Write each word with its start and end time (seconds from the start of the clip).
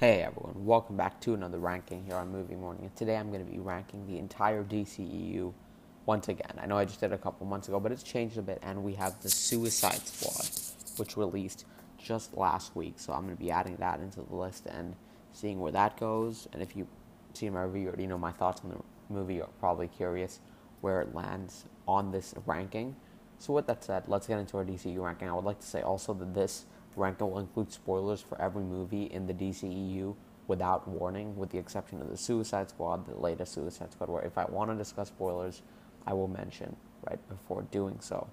Hey 0.00 0.22
everyone, 0.22 0.64
welcome 0.64 0.96
back 0.96 1.20
to 1.20 1.34
another 1.34 1.58
ranking 1.58 2.06
here 2.06 2.14
on 2.14 2.32
Movie 2.32 2.54
Morning. 2.54 2.84
And 2.84 2.96
today 2.96 3.18
I'm 3.18 3.28
going 3.30 3.44
to 3.44 3.52
be 3.52 3.58
ranking 3.58 4.06
the 4.06 4.16
entire 4.16 4.64
DCEU 4.64 5.52
once 6.06 6.28
again. 6.28 6.58
I 6.58 6.64
know 6.64 6.78
I 6.78 6.86
just 6.86 7.00
did 7.00 7.12
a 7.12 7.18
couple 7.18 7.46
months 7.46 7.68
ago, 7.68 7.78
but 7.78 7.92
it's 7.92 8.02
changed 8.02 8.38
a 8.38 8.40
bit, 8.40 8.60
and 8.62 8.82
we 8.82 8.94
have 8.94 9.20
the 9.20 9.28
Suicide 9.28 10.00
Squad, 10.06 10.48
which 10.96 11.18
released 11.18 11.66
just 11.98 12.34
last 12.34 12.74
week. 12.74 12.94
So 12.96 13.12
I'm 13.12 13.24
going 13.24 13.36
to 13.36 13.42
be 13.42 13.50
adding 13.50 13.76
that 13.76 14.00
into 14.00 14.22
the 14.22 14.34
list 14.34 14.64
and 14.64 14.96
seeing 15.34 15.60
where 15.60 15.72
that 15.72 16.00
goes. 16.00 16.48
And 16.54 16.62
if 16.62 16.74
you've 16.74 16.88
see 17.34 17.50
my 17.50 17.64
review, 17.64 17.82
you 17.82 17.88
already 17.88 18.06
know 18.06 18.16
my 18.16 18.32
thoughts 18.32 18.62
on 18.64 18.70
the 18.70 19.14
movie. 19.14 19.34
You're 19.34 19.50
probably 19.58 19.88
curious 19.88 20.40
where 20.80 21.02
it 21.02 21.14
lands 21.14 21.66
on 21.86 22.10
this 22.10 22.32
ranking. 22.46 22.96
So 23.38 23.52
with 23.52 23.66
that 23.66 23.84
said, 23.84 24.04
let's 24.06 24.26
get 24.26 24.38
into 24.38 24.56
our 24.56 24.64
DCU 24.64 24.98
ranking. 24.98 25.28
I 25.28 25.34
would 25.34 25.44
like 25.44 25.60
to 25.60 25.66
say 25.66 25.82
also 25.82 26.14
that 26.14 26.32
this 26.32 26.64
ranking 26.96 27.30
will 27.30 27.38
include 27.38 27.72
spoilers 27.72 28.20
for 28.20 28.40
every 28.40 28.62
movie 28.62 29.04
in 29.04 29.26
the 29.26 29.34
DCEU 29.34 30.14
without 30.46 30.88
warning, 30.88 31.36
with 31.36 31.50
the 31.50 31.58
exception 31.58 32.00
of 32.00 32.10
the 32.10 32.16
Suicide 32.16 32.68
Squad, 32.70 33.06
the 33.06 33.14
latest 33.14 33.52
Suicide 33.52 33.92
Squad, 33.92 34.08
where 34.08 34.22
if 34.22 34.36
I 34.36 34.44
want 34.46 34.70
to 34.70 34.76
discuss 34.76 35.08
spoilers, 35.08 35.62
I 36.06 36.12
will 36.12 36.28
mention 36.28 36.76
right 37.08 37.20
before 37.28 37.62
doing 37.70 37.98
so. 38.00 38.28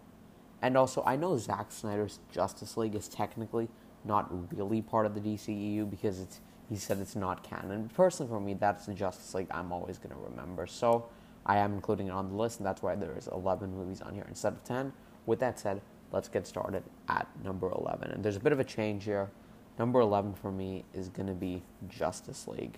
And 0.61 0.75
also, 0.75 1.03
I 1.05 1.16
know 1.16 1.38
Zack 1.38 1.71
Snyder's 1.71 2.20
Justice 2.31 2.75
League 2.77 2.95
is 2.95 3.07
technically 3.07 3.70
not 4.03 4.31
really 4.55 4.81
part 4.81 5.05
of 5.05 5.13
the 5.13 5.19
DCEU 5.19 5.89
because 5.89 6.19
it's 6.19 6.39
he 6.69 6.75
said 6.75 6.97
it's 6.99 7.16
not 7.16 7.44
canon. 7.44 7.89
Personally, 7.94 8.30
for 8.30 8.39
me, 8.39 8.53
that's 8.53 8.85
the 8.85 8.94
Justice 8.94 9.33
League 9.33 9.47
I'm 9.52 9.71
always 9.71 9.97
going 9.97 10.13
to 10.13 10.21
remember. 10.30 10.67
So 10.67 11.08
I 11.45 11.58
am 11.59 11.73
including 11.73 12.08
it 12.08 12.11
on 12.11 12.30
the 12.30 12.35
list, 12.35 12.59
and 12.59 12.66
that's 12.66 12.81
why 12.81 12.95
there 12.95 13.17
is 13.17 13.27
11 13.27 13.73
movies 13.73 14.02
on 14.02 14.13
here 14.13 14.25
instead 14.27 14.53
of 14.53 14.63
10. 14.66 14.91
With 15.25 15.39
that 15.39 15.59
said, 15.59 15.81
let's 16.11 16.27
get 16.27 16.47
started 16.47 16.84
at 17.07 17.27
number 17.43 17.70
11. 17.70 18.11
And 18.11 18.23
there's 18.23 18.35
a 18.35 18.39
bit 18.39 18.53
of 18.53 18.59
a 18.59 18.63
change 18.63 19.03
here. 19.03 19.29
Number 19.77 19.99
11 19.99 20.33
for 20.35 20.52
me 20.52 20.85
is 20.93 21.09
going 21.09 21.27
to 21.27 21.33
be 21.33 21.63
Justice 21.88 22.47
League. 22.47 22.77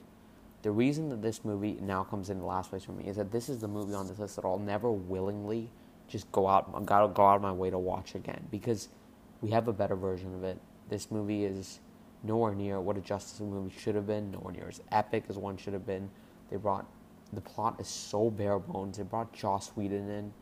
The 0.62 0.72
reason 0.72 1.10
that 1.10 1.22
this 1.22 1.46
movie 1.46 1.78
now 1.82 2.04
comes 2.04 2.30
in 2.30 2.40
the 2.40 2.46
last 2.46 2.70
place 2.70 2.84
for 2.84 2.92
me 2.92 3.06
is 3.06 3.16
that 3.16 3.32
this 3.32 3.48
is 3.48 3.60
the 3.60 3.68
movie 3.68 3.94
on 3.94 4.08
this 4.08 4.20
list 4.20 4.36
that 4.36 4.44
I'll 4.44 4.60
never 4.60 4.92
willingly 4.92 5.70
just 6.10 6.30
go 6.32 6.48
out 6.48 6.86
gotta 6.86 7.08
go 7.08 7.24
out 7.24 7.36
of 7.36 7.42
my 7.42 7.52
way 7.52 7.70
to 7.70 7.78
watch 7.78 8.16
again 8.16 8.48
because 8.50 8.90
we 9.42 9.52
have 9.52 9.68
a 9.68 9.74
better 9.74 9.96
version 9.96 10.34
of 10.34 10.44
it. 10.44 10.60
This 10.90 11.12
movie 11.12 11.46
is 11.46 11.80
nowhere 12.24 12.56
near 12.56 12.82
what 12.82 12.98
a 12.98 13.02
Justice 13.02 13.40
League 13.40 13.52
movie 13.52 13.74
should 13.80 13.96
have 13.96 14.08
been, 14.08 14.32
nowhere 14.32 14.52
near 14.52 14.68
as 14.68 14.82
epic 14.92 15.26
as 15.30 15.38
one 15.38 15.56
should 15.56 15.74
have 15.74 15.86
been. 15.86 16.10
They 16.50 16.58
brought 16.58 16.86
the 17.32 17.42
plot 17.42 17.80
is 17.80 17.88
so 17.88 18.30
bare 18.30 18.60
bones. 18.60 18.98
They 18.98 19.04
brought 19.04 19.32
Joss 19.34 19.70
Whedon 19.76 20.10
in 20.10 20.34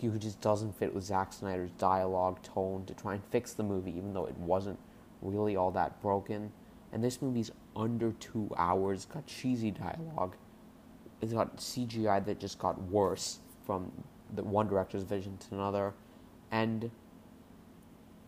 who 0.00 0.18
just 0.18 0.40
doesn't 0.40 0.76
fit 0.78 0.94
with 0.94 1.04
Zack 1.04 1.32
Snyder's 1.32 1.70
dialogue 1.72 2.42
tone 2.42 2.84
to 2.86 2.94
try 2.94 3.14
and 3.14 3.24
fix 3.30 3.52
the 3.52 3.62
movie, 3.62 3.96
even 3.96 4.12
though 4.12 4.26
it 4.26 4.36
wasn't 4.38 4.78
really 5.22 5.56
all 5.56 5.70
that 5.72 6.00
broken. 6.02 6.52
And 6.92 7.02
this 7.02 7.20
movie's 7.20 7.50
under 7.74 8.12
two 8.12 8.50
hours, 8.56 9.04
got 9.06 9.26
cheesy 9.26 9.70
dialogue. 9.70 10.36
It's 11.20 11.32
got 11.32 11.56
CGI 11.56 12.24
that 12.26 12.38
just 12.38 12.58
got 12.58 12.80
worse 12.82 13.38
from 13.64 13.90
the 14.34 14.42
one 14.42 14.68
director's 14.68 15.02
vision 15.02 15.38
to 15.38 15.54
another, 15.54 15.94
and 16.50 16.90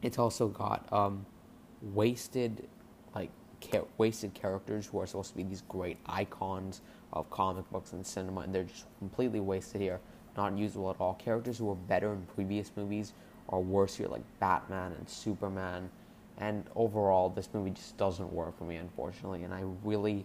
it's 0.02 0.18
also 0.18 0.48
got 0.48 0.90
um, 0.92 1.26
wasted, 1.82 2.68
like 3.14 3.30
wasted 3.98 4.32
characters 4.34 4.86
who 4.86 5.00
are 5.00 5.06
supposed 5.06 5.30
to 5.30 5.36
be 5.36 5.42
these 5.42 5.62
great 5.68 5.98
icons 6.06 6.80
of 7.12 7.28
comic 7.30 7.68
books 7.70 7.92
and 7.92 8.06
cinema, 8.06 8.40
and 8.40 8.54
they're 8.54 8.64
just 8.64 8.86
completely 8.98 9.40
wasted 9.40 9.80
here 9.80 10.00
not 10.38 10.56
usable 10.56 10.88
at 10.88 10.96
all. 10.98 11.14
Characters 11.14 11.58
who 11.58 11.66
were 11.66 11.74
better 11.74 12.14
in 12.14 12.22
previous 12.34 12.70
movies 12.76 13.12
are 13.50 13.60
worse 13.60 13.96
here, 13.96 14.08
like 14.08 14.22
Batman 14.40 14.92
and 14.92 15.06
Superman. 15.06 15.90
And 16.38 16.64
overall, 16.76 17.28
this 17.28 17.48
movie 17.52 17.70
just 17.70 17.98
doesn't 17.98 18.32
work 18.32 18.56
for 18.56 18.64
me, 18.64 18.76
unfortunately. 18.76 19.42
And 19.42 19.52
I 19.52 19.64
really, 19.84 20.24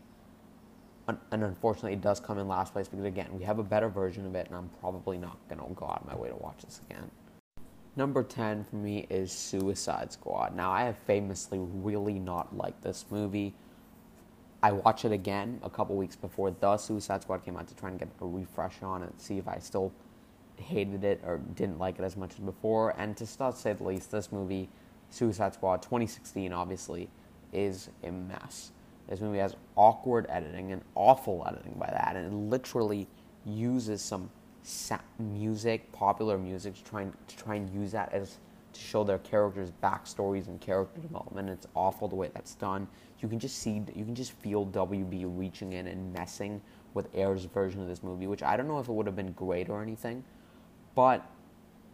and 1.08 1.18
unfortunately, 1.32 1.94
it 1.94 2.02
does 2.02 2.20
come 2.20 2.38
in 2.38 2.48
last 2.48 2.72
place 2.72 2.88
because, 2.88 3.06
again, 3.06 3.28
we 3.38 3.44
have 3.44 3.60
a 3.60 3.64
better 3.64 3.90
version 3.90 4.26
of 4.26 4.36
it, 4.36 4.48
and 4.48 4.56
I'm 4.56 4.70
probably 4.80 5.18
not 5.18 5.38
going 5.50 5.60
to 5.60 5.74
go 5.74 5.88
out 5.88 6.02
of 6.02 6.08
my 6.08 6.16
way 6.16 6.30
to 6.30 6.36
watch 6.36 6.62
this 6.64 6.80
again. 6.90 7.10
Number 7.96 8.24
10 8.24 8.64
for 8.64 8.76
me 8.76 9.06
is 9.10 9.32
Suicide 9.32 10.12
Squad. 10.14 10.56
Now, 10.56 10.72
I 10.72 10.84
have 10.84 10.98
famously 11.06 11.60
really 11.60 12.20
not 12.20 12.56
liked 12.56 12.82
this 12.84 13.06
movie. 13.10 13.54
I 14.64 14.72
watched 14.72 15.04
it 15.04 15.12
again 15.12 15.60
a 15.62 15.70
couple 15.70 15.98
weeks 15.98 16.16
before 16.16 16.50
the 16.50 16.78
Suicide 16.78 17.22
Squad 17.22 17.44
came 17.44 17.58
out 17.58 17.68
to 17.68 17.76
try 17.76 17.90
and 17.90 18.00
get 18.00 18.08
a 18.22 18.26
refresh 18.26 18.82
on 18.82 19.04
it, 19.04 19.12
see 19.20 19.38
if 19.38 19.46
I 19.46 19.58
still 19.60 19.92
hated 20.56 21.04
it 21.04 21.22
or 21.26 21.40
didn't 21.56 21.80
like 21.80 22.00
it 22.00 22.04
as 22.04 22.16
much 22.16 22.32
as 22.32 22.40
before. 22.40 22.96
And 22.98 23.18
to 23.18 23.26
start, 23.26 23.58
say 23.58 23.74
the 23.74 23.84
least, 23.84 24.12
this 24.12 24.32
movie, 24.32 24.70
Suicide 25.10 25.54
Squad 25.54 25.82
2016, 25.82 26.54
obviously, 26.54 27.10
is 27.52 27.90
a 28.06 28.12
mess. 28.12 28.72
This 29.10 29.20
movie 29.20 29.40
has 29.40 29.58
awkward 29.76 30.28
editing 30.30 30.72
and 30.72 30.82
awful 30.96 31.46
editing 31.46 31.76
by 31.78 31.88
that, 31.88 32.16
and 32.16 32.26
it 32.26 32.34
literally 32.34 33.06
uses 33.46 34.02
some 34.02 34.30
music, 35.20 35.92
popular 35.92 36.38
music, 36.38 36.76
to 36.76 36.84
try 36.86 37.02
and 37.02 37.14
to 37.28 37.36
try 37.36 37.56
and 37.56 37.70
use 37.70 37.92
that 37.92 38.14
as 38.14 38.38
to 38.74 38.80
show 38.80 39.04
their 39.04 39.20
characters' 39.20 39.72
backstories 39.84 40.48
and 40.48 40.60
character 40.60 41.00
development. 41.00 41.50
It's 41.50 41.68
awful 41.76 42.08
the 42.08 42.16
way 42.16 42.30
that's 42.34 42.56
done. 42.56 42.88
You 43.20 43.28
can 43.28 43.40
just 43.40 43.60
see, 43.60 43.82
you 43.96 44.06
can 44.06 44.16
just 44.16 44.34
feel 44.34 44.66
WB 44.66 45.26
reaching 45.38 45.74
in 45.74 45.88
and 45.88 46.12
messing 46.14 46.62
with 46.94 47.08
Ayer's 47.16 47.46
version 47.46 47.82
of 47.82 47.88
this 47.88 48.04
movie, 48.04 48.28
which 48.28 48.44
I 48.44 48.58
don't 48.58 48.68
know 48.68 48.80
if 48.80 48.88
it 48.88 48.92
would 48.92 49.06
have 49.06 49.16
been 49.16 49.32
great 49.32 49.70
or 49.70 49.82
anything, 49.82 50.24
but 50.96 51.26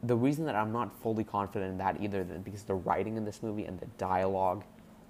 the 0.03 0.16
reason 0.16 0.45
that 0.45 0.56
I'm 0.56 0.72
not 0.72 0.95
fully 1.01 1.23
confident 1.23 1.72
in 1.72 1.78
that 1.78 2.01
either 2.01 2.22
is 2.22 2.28
because 2.44 2.63
the 2.63 2.75
writing 2.75 3.18
in 3.18 3.25
this 3.25 3.44
movie 3.44 3.66
and 3.66 3.79
the 3.79 3.85
dialogue 3.97 4.63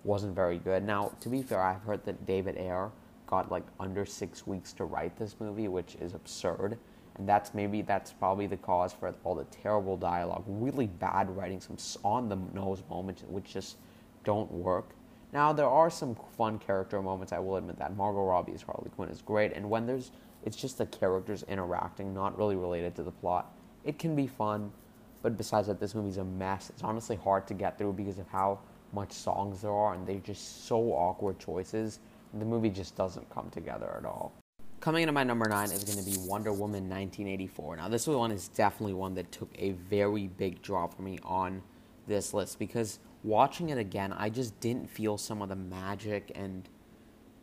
wasn't 0.04 0.36
very 0.36 0.58
good. 0.58 0.84
Now, 0.84 1.12
to 1.22 1.30
be 1.30 1.42
fair, 1.42 1.62
I've 1.62 1.82
heard 1.82 2.04
that 2.06 2.26
David 2.26 2.58
Ayer 2.58 2.92
got 3.28 3.52
like 3.52 3.66
under 3.80 4.06
six 4.06 4.48
weeks 4.48 4.74
to 4.74 4.86
write 4.86 5.16
this 5.18 5.36
movie, 5.40 5.68
which 5.68 5.96
is 5.96 6.14
absurd 6.14 6.78
and 7.20 7.28
that's 7.28 7.54
maybe 7.54 7.82
that's 7.82 8.12
probably 8.14 8.48
the 8.48 8.58
cause 8.58 8.94
for 8.94 9.14
all 9.24 9.36
the 9.36 9.44
terrible 9.46 9.98
dialogue, 9.98 10.44
really 10.48 10.88
bad 10.88 11.30
writing, 11.36 11.60
some 11.60 11.78
on 12.04 12.30
the 12.30 12.38
nose 12.54 12.82
moments 12.90 13.24
which 13.28 13.54
just 13.54 13.78
don't 14.24 14.50
work. 14.52 14.92
Now 15.34 15.54
there 15.54 15.68
are 15.68 15.90
some 15.90 16.16
fun 16.38 16.58
character 16.58 17.02
moments. 17.02 17.34
I 17.34 17.40
will 17.40 17.58
admit 17.58 17.78
that 17.78 17.96
Margot 17.96 18.24
Robbie's 18.24 18.62
Harley 18.64 18.90
Quinn 18.96 19.10
is 19.10 19.22
great, 19.22 19.54
and 19.54 19.70
when 19.70 19.86
there's 19.86 20.12
it's 20.46 20.56
just 20.56 20.78
the 20.78 20.86
characters 20.86 21.44
interacting, 21.50 22.14
not 22.14 22.38
really 22.38 22.56
related 22.56 22.96
to 22.96 23.04
the 23.04 23.12
plot. 23.12 23.54
It 23.84 24.00
can 24.00 24.16
be 24.16 24.26
fun, 24.26 24.72
but 25.22 25.36
besides 25.38 25.68
that, 25.68 25.82
this 25.82 25.94
movie's 25.94 26.18
a 26.18 26.24
mess. 26.24 26.70
It's 26.70 26.84
honestly 26.84 27.18
hard 27.18 27.46
to 27.48 27.54
get 27.54 27.78
through 27.78 27.94
because 27.94 28.20
of 28.20 28.28
how 28.30 28.60
much 28.94 29.12
songs 29.12 29.62
there 29.62 29.74
are, 29.74 29.94
and 29.94 30.08
they're 30.08 30.20
just 30.20 30.66
so 30.66 30.94
awkward 30.94 31.40
choices. 31.40 32.00
The 32.36 32.46
movie 32.46 32.70
just 32.70 32.96
doesn't 32.96 33.30
come 33.30 33.50
together 33.50 33.94
at 33.98 34.06
all. 34.06 34.32
Coming 34.80 35.04
into 35.04 35.12
my 35.12 35.26
number 35.26 35.50
nine 35.50 35.72
is 35.72 35.84
going 35.84 35.98
to 35.98 36.10
be 36.10 36.16
Wonder 36.26 36.52
Woman 36.54 36.88
1984. 36.88 37.76
Now, 37.76 37.90
this 37.90 38.08
one 38.08 38.32
is 38.32 38.48
definitely 38.48 38.94
one 38.94 39.14
that 39.16 39.30
took 39.30 39.50
a 39.60 39.72
very 39.72 40.28
big 40.28 40.62
drop 40.62 40.96
for 40.96 41.02
me 41.02 41.20
on 41.24 41.62
this 42.08 42.34
list 42.34 42.60
because 42.60 43.00
watching 43.22 43.70
it 43.70 43.78
again, 43.78 44.14
I 44.14 44.30
just 44.30 44.58
didn't 44.62 44.90
feel 44.90 45.18
some 45.18 45.42
of 45.42 45.50
the 45.50 45.56
magic 45.58 46.32
and, 46.34 46.70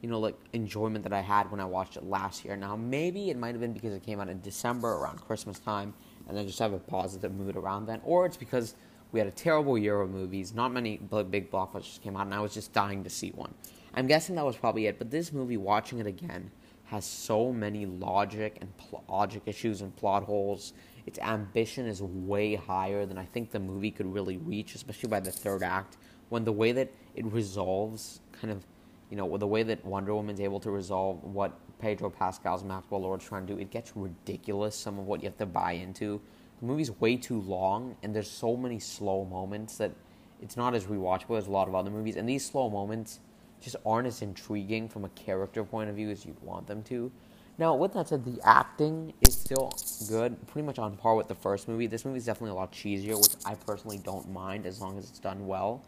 you 0.00 0.08
know, 0.08 0.18
like 0.18 0.34
enjoyment 0.54 1.02
that 1.04 1.12
I 1.12 1.20
had 1.20 1.50
when 1.50 1.60
I 1.60 1.66
watched 1.66 1.98
it 1.98 2.04
last 2.04 2.42
year. 2.42 2.56
Now, 2.56 2.74
maybe 2.74 3.28
it 3.28 3.36
might 3.36 3.50
have 3.52 3.60
been 3.60 3.74
because 3.74 3.92
it 3.92 4.02
came 4.02 4.18
out 4.18 4.30
in 4.30 4.40
December 4.40 4.94
around 4.94 5.20
Christmas 5.20 5.58
time 5.58 5.92
and 6.26 6.38
I 6.38 6.44
just 6.44 6.58
have 6.58 6.72
a 6.72 6.78
positive 6.78 7.34
mood 7.34 7.54
around 7.54 7.84
then, 7.84 8.00
or 8.02 8.24
it's 8.24 8.38
because 8.38 8.76
we 9.12 9.20
had 9.20 9.26
a 9.26 9.32
terrible 9.32 9.76
year 9.76 10.00
of 10.00 10.10
movies. 10.10 10.54
Not 10.54 10.72
many 10.72 10.96
big 10.96 11.50
blockbusters 11.50 12.00
came 12.00 12.16
out, 12.16 12.26
and 12.26 12.34
I 12.34 12.40
was 12.40 12.54
just 12.54 12.72
dying 12.72 13.04
to 13.04 13.10
see 13.10 13.30
one. 13.30 13.54
I'm 13.94 14.06
guessing 14.06 14.34
that 14.36 14.44
was 14.44 14.56
probably 14.56 14.86
it, 14.86 14.98
but 14.98 15.10
this 15.10 15.32
movie, 15.32 15.56
watching 15.56 15.98
it 15.98 16.06
again, 16.06 16.50
has 16.86 17.04
so 17.04 17.52
many 17.52 17.84
logic 17.86 18.58
and 18.60 18.76
pl- 18.76 19.04
logic 19.08 19.42
issues 19.46 19.82
and 19.82 19.94
plot 19.96 20.22
holes. 20.22 20.72
Its 21.04 21.18
ambition 21.18 21.86
is 21.86 22.02
way 22.02 22.54
higher 22.54 23.06
than 23.06 23.18
I 23.18 23.24
think 23.24 23.50
the 23.50 23.60
movie 23.60 23.90
could 23.90 24.12
really 24.12 24.36
reach, 24.38 24.74
especially 24.74 25.08
by 25.08 25.20
the 25.20 25.30
third 25.30 25.62
act. 25.62 25.96
When 26.28 26.44
the 26.44 26.52
way 26.52 26.72
that 26.72 26.90
it 27.14 27.24
resolves, 27.26 28.20
kind 28.32 28.52
of, 28.52 28.64
you 29.10 29.16
know, 29.16 29.36
the 29.36 29.46
way 29.46 29.62
that 29.62 29.84
Wonder 29.84 30.14
Woman's 30.14 30.40
able 30.40 30.60
to 30.60 30.70
resolve 30.70 31.22
what 31.22 31.52
Pedro 31.78 32.10
Pascal's 32.10 32.64
Maxwell 32.64 33.02
Lord's 33.02 33.24
trying 33.24 33.46
to 33.46 33.54
do, 33.54 33.60
it 33.60 33.70
gets 33.70 33.92
ridiculous. 33.96 34.74
Some 34.74 34.98
of 34.98 35.06
what 35.06 35.22
you 35.22 35.28
have 35.28 35.38
to 35.38 35.46
buy 35.46 35.72
into. 35.72 36.20
The 36.60 36.66
movie's 36.66 36.90
way 37.00 37.16
too 37.16 37.40
long, 37.42 37.96
and 38.02 38.14
there's 38.14 38.30
so 38.30 38.56
many 38.56 38.78
slow 38.78 39.24
moments 39.24 39.76
that 39.76 39.92
it's 40.40 40.56
not 40.56 40.74
as 40.74 40.84
rewatchable 40.84 41.38
as 41.38 41.46
a 41.46 41.50
lot 41.50 41.68
of 41.68 41.74
other 41.74 41.90
movies. 41.90 42.16
And 42.16 42.28
these 42.28 42.44
slow 42.44 42.70
moments 42.70 43.20
just 43.66 43.76
aren't 43.84 44.06
as 44.06 44.22
intriguing 44.22 44.88
from 44.88 45.04
a 45.04 45.08
character 45.10 45.64
point 45.64 45.90
of 45.90 45.96
view 45.96 46.08
as 46.08 46.24
you'd 46.24 46.40
want 46.40 46.68
them 46.68 46.84
to. 46.84 47.10
Now, 47.58 47.74
with 47.74 47.94
that 47.94 48.08
said, 48.08 48.24
the 48.24 48.40
acting 48.44 49.12
is 49.26 49.34
still 49.34 49.72
good, 50.08 50.46
pretty 50.46 50.64
much 50.64 50.78
on 50.78 50.96
par 50.96 51.16
with 51.16 51.26
the 51.26 51.34
first 51.34 51.66
movie. 51.66 51.88
This 51.88 52.04
movie 52.04 52.18
is 52.18 52.26
definitely 52.26 52.50
a 52.50 52.54
lot 52.54 52.70
cheesier, 52.70 53.16
which 53.20 53.34
I 53.44 53.54
personally 53.56 53.98
don't 53.98 54.30
mind 54.30 54.66
as 54.66 54.80
long 54.80 54.98
as 54.98 55.08
it's 55.08 55.18
done 55.18 55.48
well. 55.48 55.82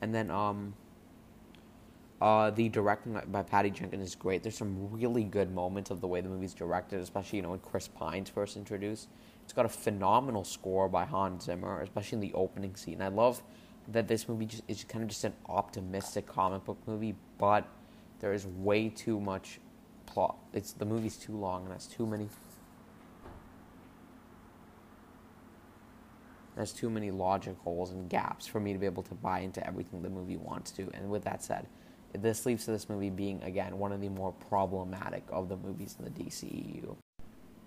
And 0.00 0.12
then, 0.12 0.28
um, 0.30 0.74
uh, 2.20 2.50
the 2.50 2.68
directing 2.68 3.20
by 3.28 3.42
Patty 3.44 3.70
Jenkins 3.70 4.08
is 4.08 4.14
great. 4.16 4.42
There's 4.42 4.56
some 4.56 4.90
really 4.90 5.22
good 5.22 5.54
moments 5.54 5.90
of 5.90 6.00
the 6.00 6.08
way 6.08 6.20
the 6.20 6.28
movie's 6.28 6.52
directed, 6.52 7.00
especially 7.00 7.36
you 7.36 7.42
know 7.42 7.50
when 7.50 7.60
Chris 7.60 7.86
Pine's 7.86 8.28
first 8.28 8.56
introduced. 8.56 9.08
It's 9.44 9.52
got 9.52 9.66
a 9.66 9.70
phenomenal 9.70 10.44
score 10.44 10.88
by 10.88 11.04
Hans 11.04 11.44
Zimmer, 11.44 11.80
especially 11.80 12.16
in 12.16 12.20
the 12.20 12.32
opening 12.34 12.74
scene. 12.76 13.00
I 13.00 13.08
love 13.08 13.42
that 13.92 14.08
this 14.08 14.28
movie 14.28 14.46
just, 14.46 14.62
is 14.68 14.84
kind 14.84 15.02
of 15.02 15.08
just 15.08 15.24
an 15.24 15.34
optimistic 15.48 16.26
comic 16.26 16.64
book 16.64 16.78
movie, 16.86 17.14
but 17.38 17.66
There 18.20 18.34
is 18.34 18.46
way 18.46 18.90
too 18.90 19.18
much 19.18 19.60
plot. 20.06 20.36
It's 20.52 20.72
the 20.72 20.84
movie's 20.84 21.16
too 21.16 21.36
long 21.36 21.64
and 21.64 21.72
has 21.72 21.86
too 21.86 22.06
many. 22.06 22.28
There's 26.54 26.72
too 26.72 26.90
many 26.90 27.10
logic 27.10 27.56
holes 27.64 27.92
and 27.92 28.10
gaps 28.10 28.46
for 28.46 28.60
me 28.60 28.74
to 28.74 28.78
be 28.78 28.84
able 28.84 29.02
to 29.04 29.14
buy 29.14 29.40
into 29.40 29.66
everything 29.66 30.02
the 30.02 30.10
movie 30.10 30.36
wants 30.36 30.70
to. 30.72 30.90
And 30.92 31.08
with 31.08 31.24
that 31.24 31.42
said, 31.42 31.66
this 32.12 32.44
leads 32.44 32.66
to 32.66 32.72
this 32.72 32.88
movie 32.88 33.08
being 33.08 33.42
again 33.42 33.78
one 33.78 33.92
of 33.92 34.00
the 34.02 34.10
more 34.10 34.32
problematic 34.32 35.24
of 35.30 35.48
the 35.48 35.56
movies 35.56 35.96
in 35.98 36.04
the 36.04 36.10
DCEU. 36.10 36.96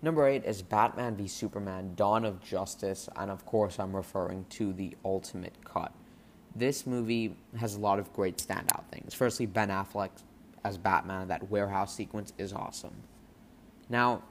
Number 0.03 0.27
eight 0.27 0.43
is 0.45 0.61
Batman 0.61 1.15
v 1.15 1.27
Superman: 1.27 1.93
Dawn 1.95 2.25
of 2.25 2.41
Justice, 2.41 3.09
and 3.15 3.31
of 3.31 3.45
course, 3.45 3.79
I'm 3.79 3.95
referring 3.95 4.45
to 4.49 4.73
the 4.73 4.95
Ultimate 5.03 5.55
Cut. 5.63 5.93
This 6.55 6.85
movie 6.85 7.35
has 7.57 7.75
a 7.75 7.79
lot 7.79 7.99
of 7.99 8.13
great 8.13 8.37
standout 8.37 8.85
things. 8.91 9.13
Firstly, 9.13 9.45
Ben 9.45 9.69
Affleck 9.69 10.09
as 10.63 10.77
Batman, 10.77 11.27
that 11.27 11.49
warehouse 11.49 11.95
sequence 11.95 12.33
is 12.37 12.53
awesome. 12.53 12.93
Now, 13.89 14.23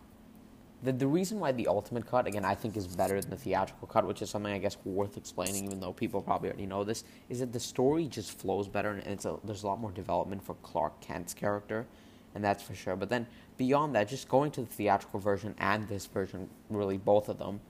the, 0.82 0.92
the 0.92 1.06
reason 1.06 1.38
why 1.38 1.52
the 1.52 1.69
ultimate 1.69 2.06
cut, 2.06 2.26
again, 2.26 2.44
I 2.44 2.54
think 2.54 2.76
is 2.76 2.86
better 2.88 3.20
than 3.20 3.30
the 3.30 3.36
theatrical 3.36 3.86
cut, 3.86 4.06
which 4.06 4.22
is 4.22 4.30
something 4.30 4.52
I 4.52 4.58
guess 4.58 4.76
worth 4.84 5.16
explaining, 5.16 5.64
even 5.64 5.78
though 5.78 5.92
people 5.92 6.20
probably 6.20 6.48
already 6.48 6.66
know 6.66 6.84
this, 6.84 7.04
is 7.28 7.40
that 7.40 7.52
the 7.52 7.60
story 7.60 8.06
just 8.06 8.38
flows 8.38 8.66
better 8.68 8.90
and 8.90 9.02
it's 9.06 9.25
a, 9.25 9.36
there's 9.44 9.62
a 9.62 9.66
lot 9.66 9.80
more 9.80 9.92
development 9.92 10.42
for 10.42 10.54
Clark 10.54 11.00
Kent's 11.00 11.34
character, 11.34 11.86
and 12.34 12.42
that's 12.42 12.62
for 12.62 12.75
sure. 12.75 12.96
But 12.96 13.10
then 13.10 13.26
beyond 13.58 13.94
that, 13.94 14.08
just 14.08 14.28
going 14.28 14.50
to 14.52 14.62
the 14.62 14.66
theatrical 14.66 15.20
version 15.20 15.54
and 15.58 15.86
this 15.86 16.06
version, 16.06 16.48
really 16.68 16.98
both 16.98 17.28
of 17.28 17.38
them, 17.38 17.60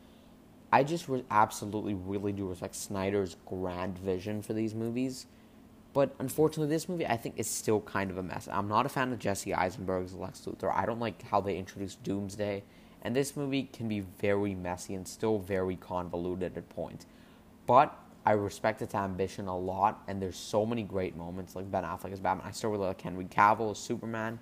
I 0.73 0.83
just 0.83 1.09
re- 1.09 1.25
absolutely 1.31 1.95
really 1.95 2.33
do 2.33 2.49
respect 2.49 2.75
Snyder's 2.75 3.37
grand 3.47 3.99
vision 3.99 4.43
for 4.43 4.55
these 4.55 4.75
movies 4.75 5.27
but 5.93 6.15
unfortunately, 6.19 6.75
this 6.75 6.89
movie 6.89 7.07
I 7.07 7.17
think 7.17 7.35
is 7.37 7.49
still 7.49 7.81
kind 7.81 8.11
of 8.11 8.17
a 8.19 8.23
mess. 8.23 8.49
I'm 8.51 8.69
not 8.69 8.87
a 8.87 8.89
fan 8.89 9.13
of 9.13 9.19
Jesse 9.19 9.53
Eisenberg's 9.53 10.15
Lex 10.15 10.41
Luthor. 10.41 10.75
I 10.75 10.87
don't 10.87 11.01
like 11.01 11.23
how 11.23 11.41
they 11.41 11.57
introduced 11.57 12.03
Doomsday, 12.03 12.63
and 13.03 13.15
this 13.15 13.37
movie 13.37 13.65
can 13.65 13.89
be 13.89 14.01
very 14.01 14.55
messy 14.55 14.95
and 14.95 15.07
still 15.07 15.39
very 15.39 15.77
convoluted 15.77 16.57
at 16.57 16.69
points. 16.71 17.07
But 17.67 17.95
I 18.25 18.33
respect 18.33 18.81
its 18.81 18.95
ambition 18.95 19.49
a 19.49 19.59
lot, 19.59 20.03
and 20.09 20.23
there's 20.23 20.37
so 20.37 20.65
many 20.65 20.83
great 20.83 21.17
moments 21.17 21.55
like 21.55 21.71
Ben 21.71 21.85
Affleck 21.85 22.13
as 22.13 22.21
Batman. 22.21 22.47
I 22.47 22.53
still 22.53 22.71
really 22.71 22.87
like 22.87 23.01
Henry 23.01 23.27
Cavill 23.27 23.73
as 23.73 23.79
Superman. 23.79 24.39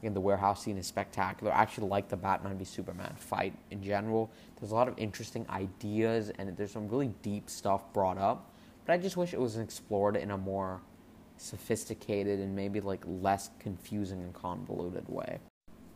Again, 0.00 0.14
the 0.14 0.20
warehouse 0.20 0.62
scene 0.62 0.78
is 0.78 0.86
spectacular. 0.86 1.52
I 1.52 1.60
actually 1.60 1.88
like 1.88 2.08
the 2.08 2.16
Batman 2.16 2.56
v 2.56 2.64
Superman 2.64 3.14
fight 3.16 3.52
in 3.70 3.82
general. 3.82 4.30
There's 4.60 4.70
a 4.70 4.74
lot 4.74 4.88
of 4.88 4.94
interesting 4.96 5.44
ideas, 5.50 6.30
and 6.38 6.56
there's 6.56 6.70
some 6.70 6.88
really 6.88 7.10
deep 7.22 7.50
stuff 7.50 7.92
brought 7.92 8.18
up. 8.18 8.52
But 8.86 8.92
I 8.92 8.98
just 8.98 9.16
wish 9.16 9.34
it 9.34 9.40
was 9.40 9.58
explored 9.58 10.16
in 10.16 10.30
a 10.30 10.38
more 10.38 10.80
sophisticated 11.36 12.40
and 12.40 12.54
maybe 12.54 12.80
like 12.80 13.02
less 13.06 13.50
confusing 13.58 14.22
and 14.22 14.32
convoluted 14.32 15.08
way. 15.08 15.38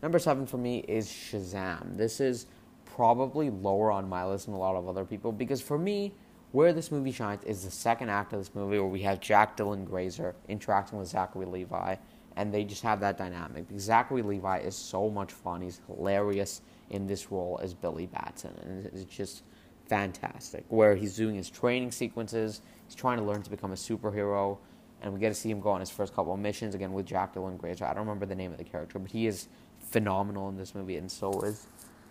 Number 0.03 0.19
seven 0.19 0.47
for 0.47 0.59
me 0.59 0.81
is 0.89 1.09
Shazam. 1.09 1.97
This 1.97 2.21
is 2.21 2.47
probably 2.85 3.51
lower 3.51 3.91
on 3.91 4.09
my 4.09 4.25
list 4.25 4.47
than 4.47 4.55
a 4.55 4.59
lot 4.59 4.77
of 4.77 4.89
other 4.89 5.05
people 5.05 5.33
because 5.33 5.63
for 5.63 5.79
me, 5.79 6.13
where 6.51 6.73
this 6.73 6.93
movie 6.93 7.13
shines 7.13 7.43
is 7.45 7.65
the 7.65 7.71
second 7.71 8.11
act 8.11 8.33
of 8.33 8.39
this 8.39 8.55
movie 8.55 8.79
where 8.79 8.87
we 8.87 9.01
have 9.03 9.21
Jack 9.21 9.57
Dylan 9.57 9.87
Grazer 9.87 10.35
interacting 10.49 10.99
with 10.99 11.09
Zachary 11.09 11.47
Levi, 11.47 11.97
and 12.37 12.53
they 12.53 12.65
just 12.65 12.83
have 12.83 13.01
that 13.01 13.17
dynamic. 13.19 13.67
Zachary 13.79 14.23
Levi 14.23 14.59
is 14.59 14.77
so 14.77 15.11
much 15.11 15.33
fun. 15.33 15.63
He's 15.63 15.81
hilarious 15.87 16.63
in 16.91 17.07
this 17.07 17.31
role 17.31 17.59
as 17.63 17.75
Billy 17.75 18.07
Batson, 18.07 18.53
and 18.63 18.87
it's 18.87 19.05
just 19.05 19.43
fantastic. 19.87 20.65
Where 20.69 20.95
he's 20.95 21.17
doing 21.17 21.35
his 21.35 21.51
training 21.51 21.91
sequences, 21.91 22.63
he's 22.87 22.95
trying 22.95 23.19
to 23.19 23.25
learn 23.25 23.43
to 23.43 23.51
become 23.51 23.73
a 23.73 23.77
superhero 23.77 24.59
and 25.03 25.13
we 25.13 25.19
get 25.19 25.29
to 25.29 25.35
see 25.35 25.51
him 25.51 25.61
go 25.61 25.71
on 25.71 25.81
his 25.81 25.91
first 25.91 26.15
couple 26.15 26.33
of 26.33 26.39
missions 26.39 26.75
again 26.75 26.93
with 26.93 27.07
Jack 27.07 27.35
Dylan 27.35 27.59
Grazer. 27.59 27.85
I 27.85 27.89
don't 27.89 28.07
remember 28.07 28.25
the 28.25 28.37
name 28.37 28.53
of 28.53 28.59
the 28.59 28.65
character, 28.65 28.99
but 29.01 29.11
he 29.11 29.27
is 29.27 29.49
phenomenal 29.81 30.49
in 30.49 30.57
this 30.57 30.75
movie, 30.75 30.97
and 30.97 31.11
so 31.11 31.41
is 31.43 31.67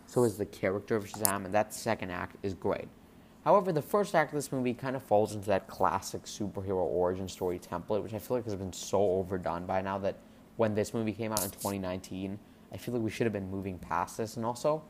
so 0.08 0.26
is 0.26 0.38
the 0.38 0.46
character 0.46 0.98
of 0.98 1.06
Shazam, 1.06 1.46
and 1.46 1.54
that 1.54 1.74
second 1.74 2.12
act 2.12 2.36
is 2.44 2.54
great. 2.54 2.90
However, 3.44 3.72
the 3.72 3.82
first 3.82 4.14
act 4.14 4.32
of 4.32 4.36
this 4.36 4.52
movie 4.52 4.74
kind 4.74 4.96
of 4.96 5.02
falls 5.02 5.34
into 5.34 5.48
that 5.48 5.68
classic 5.68 6.24
superhero 6.26 6.84
origin 6.84 7.28
story 7.28 7.60
template, 7.60 8.04
which 8.04 8.14
I 8.14 8.20
feel 8.20 8.38
like 8.38 8.46
has 8.46 8.56
been 8.56 8.74
so 8.74 9.00
overdone 9.00 9.66
by 9.66 9.82
now 9.82 9.98
that 10.00 10.18
when 10.58 10.76
this 10.76 10.94
movie 10.94 11.14
came 11.14 11.32
out 11.32 11.44
in 11.44 11.50
2019, 11.50 12.38
I 12.72 12.78
feel 12.78 12.94
like 12.94 13.04
we 13.04 13.10
should 13.10 13.26
have 13.26 13.34
been 13.34 13.50
moving 13.50 13.80
past 13.80 14.18
this, 14.18 14.38
and 14.38 14.46
also 14.46 14.84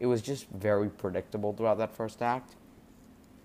it 0.00 0.06
was 0.06 0.20
just 0.20 0.48
very 0.48 0.88
predictable 0.88 1.52
throughout 1.52 1.78
that 1.78 1.94
first 1.94 2.22
act. 2.22 2.56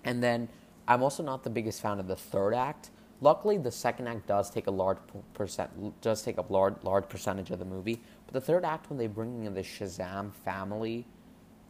And 0.04 0.24
then 0.24 0.50
I'm 0.88 1.04
also 1.04 1.22
not 1.22 1.44
the 1.44 1.50
biggest 1.50 1.82
fan 1.82 2.00
of 2.00 2.08
the 2.08 2.16
third 2.16 2.54
act 2.54 2.90
Luckily, 3.20 3.58
the 3.58 3.72
second 3.72 4.08
act 4.08 4.28
does 4.28 4.50
take 4.50 4.68
a 4.68 4.72
large 4.72 5.00
percent 5.34 6.02
does 6.02 6.22
take 6.22 6.38
up 6.38 6.52
large 6.52 6.76
large 6.84 7.10
percentage 7.10 7.50
of 7.50 7.58
the 7.60 7.66
movie. 7.66 8.02
But 8.26 8.34
the 8.34 8.42
third 8.42 8.64
act, 8.64 8.90
when 8.90 9.00
they 9.00 9.08
bring 9.08 9.44
in 9.44 9.56
the 9.56 9.62
Shazam 9.62 10.34
family, 10.34 11.08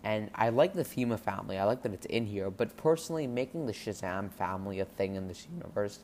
and 0.03 0.29
I 0.35 0.49
like 0.49 0.73
the 0.73 0.83
theme 0.83 1.11
of 1.11 1.21
family. 1.21 1.57
I 1.57 1.65
like 1.65 1.81
that 1.83 1.93
it's 1.93 2.05
in 2.05 2.25
here. 2.25 2.49
But 2.49 2.77
personally, 2.77 3.27
making 3.27 3.65
the 3.65 3.73
Shazam 3.73 4.31
family 4.31 4.79
a 4.79 4.85
thing 4.85 5.15
in 5.15 5.27
this 5.27 5.47
universe, 5.51 5.99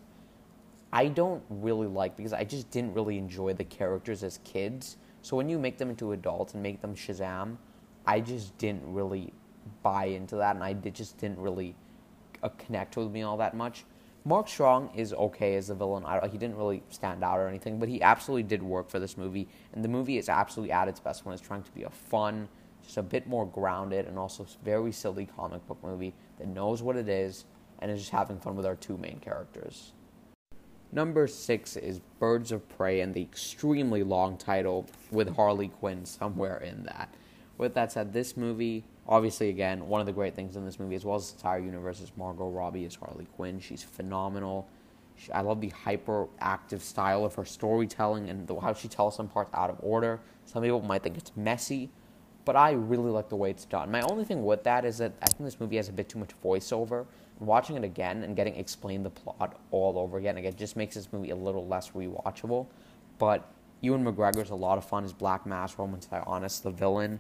I 0.91 1.07
don't 1.07 1.43
really 1.49 1.87
like 1.87 2.15
because 2.17 2.33
I 2.33 2.43
just 2.43 2.69
didn't 2.69 2.93
really 2.93 3.17
enjoy 3.17 3.53
the 3.53 3.63
characters 3.63 4.23
as 4.23 4.39
kids. 4.43 4.97
So 5.21 5.37
when 5.37 5.49
you 5.49 5.57
make 5.57 5.77
them 5.77 5.89
into 5.89 6.11
adults 6.11 6.53
and 6.53 6.61
make 6.61 6.81
them 6.81 6.95
Shazam, 6.95 7.57
I 8.05 8.19
just 8.19 8.57
didn't 8.57 8.83
really 8.85 9.33
buy 9.81 10.05
into 10.05 10.35
that, 10.37 10.55
and 10.55 10.63
I 10.63 10.73
just 10.73 11.17
didn't 11.17 11.39
really 11.39 11.75
uh, 12.41 12.49
connect 12.49 12.97
with 12.97 13.11
me 13.11 13.21
all 13.21 13.37
that 13.37 13.55
much. 13.55 13.85
Mark 14.25 14.47
Strong 14.47 14.91
is 14.95 15.13
okay 15.13 15.55
as 15.55 15.69
a 15.69 15.75
villain. 15.75 16.03
I, 16.05 16.27
he 16.27 16.37
didn't 16.37 16.55
really 16.57 16.83
stand 16.89 17.23
out 17.23 17.39
or 17.39 17.47
anything, 17.47 17.79
but 17.79 17.89
he 17.89 18.01
absolutely 18.01 18.43
did 18.43 18.63
work 18.63 18.89
for 18.89 18.99
this 18.99 19.17
movie. 19.17 19.47
And 19.73 19.83
the 19.83 19.89
movie 19.89 20.17
is 20.17 20.29
absolutely 20.29 20.71
at 20.71 20.87
its 20.87 20.99
best 20.99 21.25
when 21.25 21.33
it's 21.33 21.45
trying 21.45 21.63
to 21.63 21.71
be 21.71 21.83
a 21.83 21.89
fun, 21.89 22.47
just 22.83 22.97
a 22.97 23.03
bit 23.03 23.27
more 23.27 23.45
grounded, 23.45 24.05
and 24.07 24.17
also 24.17 24.45
very 24.63 24.91
silly 24.91 25.25
comic 25.25 25.65
book 25.67 25.77
movie 25.83 26.13
that 26.37 26.47
knows 26.47 26.81
what 26.81 26.95
it 26.95 27.09
is 27.09 27.45
and 27.79 27.91
is 27.91 27.99
just 27.99 28.11
having 28.11 28.39
fun 28.39 28.55
with 28.55 28.65
our 28.65 28.75
two 28.75 28.97
main 28.97 29.19
characters. 29.19 29.93
Number 30.91 31.27
six 31.27 31.75
is 31.75 31.99
Birds 32.19 32.51
of 32.51 32.67
Prey 32.69 33.01
and 33.01 33.13
the 33.13 33.21
extremely 33.21 34.03
long 34.03 34.37
title 34.37 34.87
with 35.11 35.35
Harley 35.35 35.69
Quinn 35.69 36.05
somewhere 36.05 36.57
in 36.57 36.83
that. 36.83 37.13
With 37.57 37.73
that 37.73 37.91
said, 37.91 38.13
this 38.13 38.37
movie 38.37 38.83
obviously, 39.07 39.49
again, 39.49 39.87
one 39.87 40.01
of 40.01 40.07
the 40.07 40.13
great 40.13 40.35
things 40.35 40.55
in 40.55 40.65
this 40.65 40.79
movie, 40.79 40.95
as 40.95 41.05
well 41.05 41.15
as 41.15 41.31
the 41.31 41.37
entire 41.37 41.59
universe, 41.59 41.99
is 41.99 42.11
Margot 42.15 42.49
Robbie 42.49 42.85
as 42.85 42.95
Harley 42.95 43.25
Quinn. 43.35 43.59
She's 43.59 43.83
phenomenal. 43.83 44.67
She, 45.15 45.31
I 45.31 45.41
love 45.41 45.61
the 45.61 45.71
hyperactive 45.71 46.81
style 46.81 47.25
of 47.25 47.35
her 47.35 47.45
storytelling 47.45 48.29
and 48.29 48.47
the, 48.47 48.59
how 48.59 48.73
she 48.73 48.87
tells 48.87 49.15
some 49.15 49.27
parts 49.27 49.51
out 49.53 49.69
of 49.69 49.77
order. 49.81 50.19
Some 50.45 50.63
people 50.63 50.81
might 50.81 51.03
think 51.03 51.17
it's 51.17 51.31
messy, 51.35 51.89
but 52.45 52.55
I 52.55 52.71
really 52.71 53.09
like 53.09 53.29
the 53.29 53.35
way 53.35 53.49
it's 53.49 53.65
done. 53.65 53.91
My 53.91 54.01
only 54.01 54.25
thing 54.25 54.43
with 54.43 54.63
that 54.63 54.85
is 54.85 54.97
that 54.97 55.13
I 55.21 55.25
think 55.27 55.45
this 55.45 55.59
movie 55.59 55.77
has 55.77 55.89
a 55.89 55.93
bit 55.93 56.09
too 56.09 56.19
much 56.19 56.31
voiceover. 56.43 57.05
Watching 57.39 57.75
it 57.75 57.83
again 57.83 58.23
and 58.23 58.35
getting 58.35 58.55
explained 58.55 59.05
the 59.05 59.09
plot 59.09 59.59
all 59.71 59.97
over 59.97 60.17
again, 60.17 60.37
again, 60.37 60.53
just 60.55 60.75
makes 60.75 60.95
this 60.95 61.11
movie 61.11 61.31
a 61.31 61.35
little 61.35 61.67
less 61.67 61.91
rewatchable. 61.91 62.67
But 63.17 63.49
Ewan 63.81 64.03
McGregor's 64.03 64.49
a 64.49 64.55
lot 64.55 64.77
of 64.77 64.85
fun 64.85 65.03
as 65.03 65.13
Black 65.13 65.45
Mask, 65.45 65.77
Roman 65.77 65.99
Sionis, 65.99 66.61
the 66.61 66.71
villain 66.71 67.19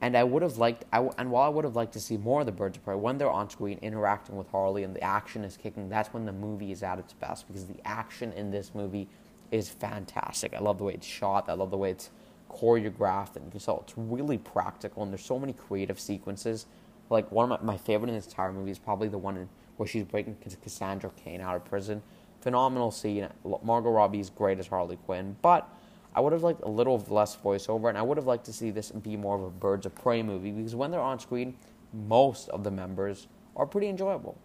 and 0.00 0.16
I 0.16 0.22
would 0.22 0.42
have 0.42 0.58
liked, 0.58 0.84
I, 0.92 1.08
and 1.18 1.30
while 1.30 1.42
I 1.44 1.48
would 1.48 1.64
have 1.64 1.74
liked 1.74 1.92
to 1.94 2.00
see 2.00 2.16
more 2.16 2.40
of 2.40 2.46
the 2.46 2.52
Birds 2.52 2.76
of 2.76 2.84
Prey, 2.84 2.94
when 2.94 3.18
they're 3.18 3.30
on 3.30 3.50
screen 3.50 3.78
interacting 3.82 4.36
with 4.36 4.48
Harley 4.50 4.84
and 4.84 4.94
the 4.94 5.02
action 5.02 5.44
is 5.44 5.56
kicking, 5.56 5.88
that's 5.88 6.12
when 6.12 6.24
the 6.24 6.32
movie 6.32 6.70
is 6.70 6.82
at 6.82 6.98
its 6.98 7.12
best 7.14 7.48
because 7.48 7.66
the 7.66 7.80
action 7.84 8.32
in 8.32 8.50
this 8.50 8.74
movie 8.74 9.08
is 9.50 9.68
fantastic. 9.68 10.54
I 10.54 10.60
love 10.60 10.78
the 10.78 10.84
way 10.84 10.94
it's 10.94 11.06
shot. 11.06 11.48
I 11.48 11.54
love 11.54 11.70
the 11.70 11.76
way 11.76 11.90
it's 11.90 12.10
choreographed, 12.50 13.36
and 13.36 13.60
so 13.60 13.82
it's 13.84 13.94
really 13.96 14.38
practical. 14.38 15.02
And 15.02 15.12
there's 15.12 15.24
so 15.24 15.38
many 15.38 15.52
creative 15.52 16.00
sequences. 16.00 16.66
Like 17.10 17.30
one 17.32 17.50
of 17.50 17.62
my, 17.62 17.74
my 17.74 17.78
favorite 17.78 18.08
in 18.08 18.14
this 18.14 18.26
entire 18.26 18.52
movie 18.52 18.70
is 18.70 18.78
probably 18.78 19.08
the 19.08 19.18
one 19.18 19.36
in, 19.36 19.48
where 19.76 19.86
she's 19.86 20.04
breaking 20.04 20.36
Cassandra 20.62 21.10
Cain 21.24 21.40
out 21.40 21.56
of 21.56 21.64
prison. 21.64 22.02
Phenomenal 22.40 22.90
scene. 22.90 23.28
Margot 23.62 23.90
Robbie 23.90 24.20
is 24.20 24.30
great 24.30 24.58
as 24.58 24.66
Harley 24.68 24.96
Quinn, 24.96 25.36
but 25.42 25.68
I 26.14 26.20
would 26.20 26.32
have 26.32 26.42
liked 26.42 26.62
a 26.62 26.68
little 26.68 27.04
less 27.08 27.36
voiceover, 27.36 27.88
and 27.88 27.98
I 27.98 28.02
would 28.02 28.16
have 28.16 28.26
liked 28.26 28.46
to 28.46 28.52
see 28.52 28.70
this 28.70 28.90
be 28.90 29.16
more 29.16 29.36
of 29.36 29.42
a 29.42 29.50
Birds 29.50 29.86
of 29.86 29.94
Prey 29.94 30.22
movie 30.22 30.50
because 30.50 30.74
when 30.74 30.90
they're 30.90 31.00
on 31.00 31.18
screen, 31.18 31.56
most 31.92 32.48
of 32.50 32.64
the 32.64 32.70
members 32.70 33.28
are 33.56 33.66
pretty 33.66 33.88
enjoyable. 33.88 34.38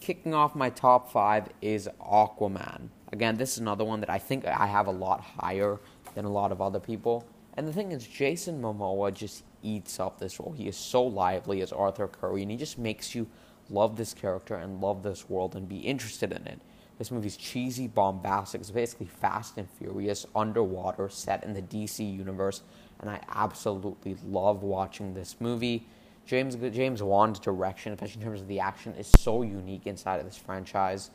Kicking 0.00 0.34
off 0.34 0.54
my 0.54 0.70
top 0.70 1.12
five 1.12 1.48
is 1.60 1.88
Aquaman. 2.00 2.88
Again, 3.12 3.36
this 3.36 3.52
is 3.52 3.58
another 3.58 3.84
one 3.84 4.00
that 4.00 4.10
I 4.10 4.18
think 4.18 4.46
I 4.46 4.66
have 4.66 4.86
a 4.86 4.92
lot 4.92 5.20
higher 5.20 5.78
than 6.14 6.24
a 6.24 6.30
lot 6.30 6.52
of 6.52 6.60
other 6.60 6.80
people. 6.80 7.24
And 7.54 7.66
the 7.66 7.72
thing 7.72 7.92
is, 7.92 8.06
Jason 8.06 8.60
Momoa 8.62 9.12
just 9.12 9.44
eats 9.62 10.00
up 10.00 10.18
this 10.18 10.38
role. 10.38 10.52
He 10.52 10.68
is 10.68 10.76
so 10.76 11.02
lively 11.02 11.60
as 11.62 11.72
Arthur 11.72 12.08
Curry, 12.08 12.42
and 12.42 12.50
he 12.50 12.56
just 12.56 12.78
makes 12.78 13.14
you 13.14 13.26
love 13.68 13.96
this 13.96 14.14
character 14.14 14.56
and 14.56 14.80
love 14.80 15.02
this 15.02 15.28
world 15.28 15.54
and 15.56 15.68
be 15.68 15.78
interested 15.78 16.32
in 16.32 16.46
it. 16.46 16.60
This 16.98 17.10
movie's 17.10 17.36
cheesy, 17.36 17.86
bombastic. 17.86 18.60
It's 18.60 18.70
basically 18.70 19.06
Fast 19.06 19.56
and 19.56 19.68
Furious 19.78 20.26
underwater, 20.36 21.08
set 21.08 21.44
in 21.44 21.54
the 21.54 21.62
DC 21.62 22.00
universe, 22.00 22.62
and 23.00 23.08
I 23.08 23.20
absolutely 23.30 24.16
love 24.26 24.62
watching 24.62 25.14
this 25.14 25.36
movie. 25.40 25.86
James 26.26 26.56
James 26.56 27.02
Wan's 27.02 27.38
direction, 27.38 27.92
especially 27.92 28.20
in 28.20 28.26
terms 28.26 28.40
of 28.42 28.48
the 28.48 28.60
action, 28.60 28.94
is 28.94 29.06
so 29.18 29.42
unique 29.42 29.86
inside 29.86 30.20
of 30.20 30.26
this 30.26 30.36
franchise, 30.36 31.10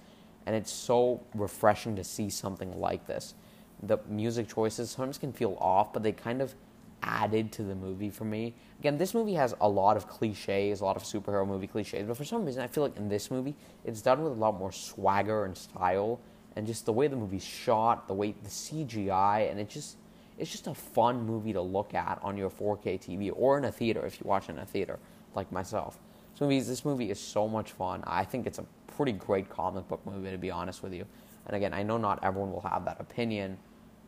and 0.46 0.56
it's 0.56 0.72
so 0.72 1.22
refreshing 1.36 1.96
to 1.96 2.04
see 2.04 2.30
something 2.30 2.80
like 2.80 3.06
this. 3.06 3.36
The 3.84 3.98
music 4.08 4.48
choices 4.48 4.92
sometimes 4.92 5.18
can 5.18 5.32
feel 5.34 5.58
off, 5.60 5.94
but 5.94 6.04
they 6.04 6.12
kind 6.12 6.42
of 6.42 6.56
added 7.04 7.52
to 7.54 7.64
the 7.64 7.76
movie 7.76 8.10
for 8.10 8.26
me. 8.26 8.54
Again, 8.80 8.98
this 8.98 9.14
movie 9.14 9.34
has 9.34 9.54
a 9.62 9.70
lot 9.70 9.96
of 9.98 10.08
cliches, 10.08 10.82
a 10.82 10.86
lot 10.86 10.96
of 10.96 11.04
superhero 11.04 11.48
movie 11.48 11.68
cliches, 11.68 12.08
but 12.08 12.18
for 12.18 12.26
some 12.26 12.46
reason, 12.46 12.64
I 12.64 12.68
feel 12.68 12.84
like 12.84 12.98
in 12.98 13.10
this 13.10 13.30
movie, 13.30 13.56
it's 13.84 14.02
done 14.02 14.24
with 14.24 14.32
a 14.32 14.36
lot 14.36 14.58
more 14.58 14.72
swagger 14.72 15.46
and 15.46 15.56
style, 15.58 16.20
and 16.56 16.66
just 16.66 16.86
the 16.86 16.94
way 16.94 17.08
the 17.08 17.16
movie's 17.16 17.44
shot, 17.44 18.08
the 18.08 18.14
way 18.14 18.34
the 18.44 18.50
CGI, 18.50 19.50
and 19.52 19.60
it 19.60 19.70
just 19.70 19.98
it's 20.38 20.52
just 20.52 20.68
a 20.68 20.74
fun 20.74 21.26
movie 21.26 21.54
to 21.54 21.62
look 21.62 21.94
at 21.94 22.20
on 22.22 22.36
your 22.36 22.50
4K 22.50 23.00
TV 23.00 23.32
or 23.34 23.58
in 23.58 23.66
a 23.66 23.72
theater 23.72 24.06
if 24.06 24.20
you 24.20 24.28
watch 24.28 24.50
in 24.50 24.58
a 24.58 24.66
theater, 24.66 25.00
like 25.34 25.50
myself. 25.52 25.98
This 26.34 26.42
movie, 26.42 26.60
this 26.60 26.84
movie 26.84 27.10
is 27.10 27.20
so 27.20 27.48
much 27.48 27.72
fun. 27.72 28.04
I 28.06 28.26
think 28.26 28.46
it's 28.46 28.60
a 28.60 28.66
pretty 28.88 29.14
great 29.14 29.50
comic 29.50 29.88
book 29.88 30.06
movie, 30.06 30.32
to 30.32 30.38
be 30.38 30.52
honest 30.52 30.84
with 30.84 30.94
you. 30.94 31.06
And 31.46 31.56
again, 31.56 31.74
I 31.74 31.84
know 31.84 31.98
not 31.98 32.24
everyone 32.24 32.52
will 32.52 32.62
have 32.62 32.86
that 32.86 33.00
opinion, 33.00 33.58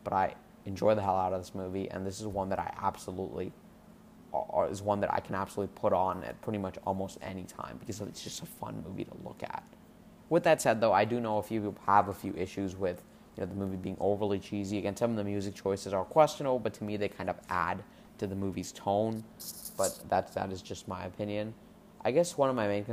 but 0.04 0.12
I 0.12 0.34
enjoy 0.64 0.94
the 0.94 1.02
hell 1.02 1.16
out 1.16 1.32
of 1.32 1.40
this 1.40 1.54
movie, 1.54 1.90
and 1.90 2.06
this 2.06 2.20
is 2.20 2.26
one 2.26 2.48
that 2.50 2.58
I 2.58 2.72
absolutely 2.80 3.52
is 4.70 4.82
one 4.82 5.00
that 5.00 5.12
I 5.12 5.20
can 5.20 5.34
absolutely 5.34 5.74
put 5.80 5.94
on 5.94 6.22
at 6.22 6.40
pretty 6.42 6.58
much 6.58 6.76
almost 6.86 7.18
any 7.22 7.44
time 7.44 7.78
because 7.78 8.00
it's 8.02 8.22
just 8.22 8.42
a 8.42 8.46
fun 8.46 8.84
movie 8.86 9.04
to 9.04 9.16
look 9.24 9.42
at. 9.42 9.64
With 10.28 10.42
that 10.44 10.60
said, 10.60 10.82
though, 10.82 10.92
I 10.92 11.06
do 11.06 11.18
know 11.20 11.38
a 11.38 11.42
few 11.42 11.60
people 11.60 11.78
have 11.86 12.08
a 12.08 12.12
few 12.12 12.34
issues 12.34 12.76
with 12.76 13.02
you 13.36 13.42
know 13.42 13.46
the 13.46 13.54
movie 13.54 13.76
being 13.76 13.96
overly 14.00 14.38
cheesy. 14.38 14.78
Again, 14.78 14.96
some 14.96 15.10
of 15.12 15.16
the 15.16 15.24
music 15.24 15.54
choices 15.54 15.94
are 15.94 16.04
questionable, 16.04 16.58
but 16.58 16.74
to 16.74 16.84
me 16.84 16.96
they 16.96 17.08
kind 17.08 17.30
of 17.30 17.36
add 17.48 17.82
to 18.18 18.26
the 18.26 18.34
movie's 18.34 18.72
tone. 18.72 19.24
But 19.76 19.98
that 20.10 20.34
that 20.34 20.52
is 20.52 20.60
just 20.60 20.86
my 20.88 21.06
opinion. 21.06 21.54
I 22.04 22.10
guess 22.10 22.36
one 22.36 22.50
of 22.50 22.56
my 22.56 22.68
main 22.68 22.84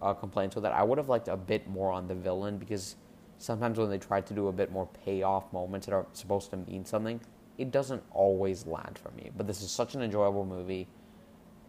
uh, 0.00 0.14
complaints 0.14 0.54
was 0.54 0.62
that 0.62 0.72
I 0.72 0.82
would 0.82 0.98
have 0.98 1.08
liked 1.08 1.28
a 1.28 1.36
bit 1.36 1.68
more 1.68 1.90
on 1.90 2.08
the 2.08 2.14
villain 2.14 2.56
because 2.56 2.96
sometimes 3.38 3.78
when 3.78 3.90
they 3.90 3.98
try 3.98 4.20
to 4.20 4.34
do 4.34 4.48
a 4.48 4.52
bit 4.52 4.72
more 4.72 4.88
payoff 5.04 5.52
moments 5.52 5.86
that 5.86 5.94
are 5.94 6.06
supposed 6.12 6.50
to 6.50 6.56
mean 6.56 6.84
something, 6.84 7.20
it 7.58 7.70
doesn't 7.70 8.02
always 8.10 8.66
land 8.66 8.98
for 8.98 9.10
me. 9.12 9.30
But 9.36 9.46
this 9.46 9.62
is 9.62 9.70
such 9.70 9.94
an 9.94 10.02
enjoyable 10.02 10.44
movie. 10.44 10.88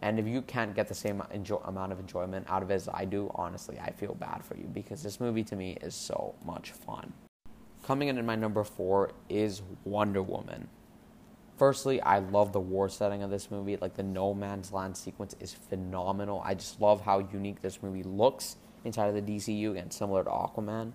And 0.00 0.18
if 0.18 0.26
you 0.26 0.42
can't 0.42 0.74
get 0.74 0.86
the 0.88 0.94
same 0.94 1.22
amount 1.64 1.92
of 1.92 1.98
enjoyment 1.98 2.46
out 2.48 2.62
of 2.62 2.70
it 2.70 2.74
as 2.74 2.88
I 2.88 3.04
do, 3.04 3.30
honestly, 3.34 3.78
I 3.80 3.90
feel 3.90 4.14
bad 4.14 4.44
for 4.44 4.56
you 4.56 4.64
because 4.72 5.02
this 5.02 5.18
movie 5.18 5.42
to 5.44 5.56
me 5.56 5.76
is 5.80 5.94
so 5.94 6.34
much 6.44 6.70
fun. 6.70 7.12
Coming 7.84 8.08
in 8.08 8.18
at 8.18 8.24
my 8.24 8.36
number 8.36 8.62
four 8.64 9.12
is 9.28 9.62
Wonder 9.84 10.22
Woman. 10.22 10.68
Firstly, 11.56 12.00
I 12.02 12.20
love 12.20 12.52
the 12.52 12.60
war 12.60 12.88
setting 12.88 13.24
of 13.24 13.30
this 13.30 13.50
movie. 13.50 13.76
Like 13.76 13.94
the 13.94 14.04
no 14.04 14.32
man's 14.32 14.72
land 14.72 14.96
sequence 14.96 15.34
is 15.40 15.52
phenomenal. 15.52 16.40
I 16.44 16.54
just 16.54 16.80
love 16.80 17.00
how 17.00 17.26
unique 17.32 17.62
this 17.62 17.82
movie 17.82 18.04
looks 18.04 18.56
inside 18.84 19.08
of 19.08 19.14
the 19.14 19.22
DCU 19.22 19.76
and 19.76 19.92
similar 19.92 20.22
to 20.22 20.30
Aquaman. 20.30 20.92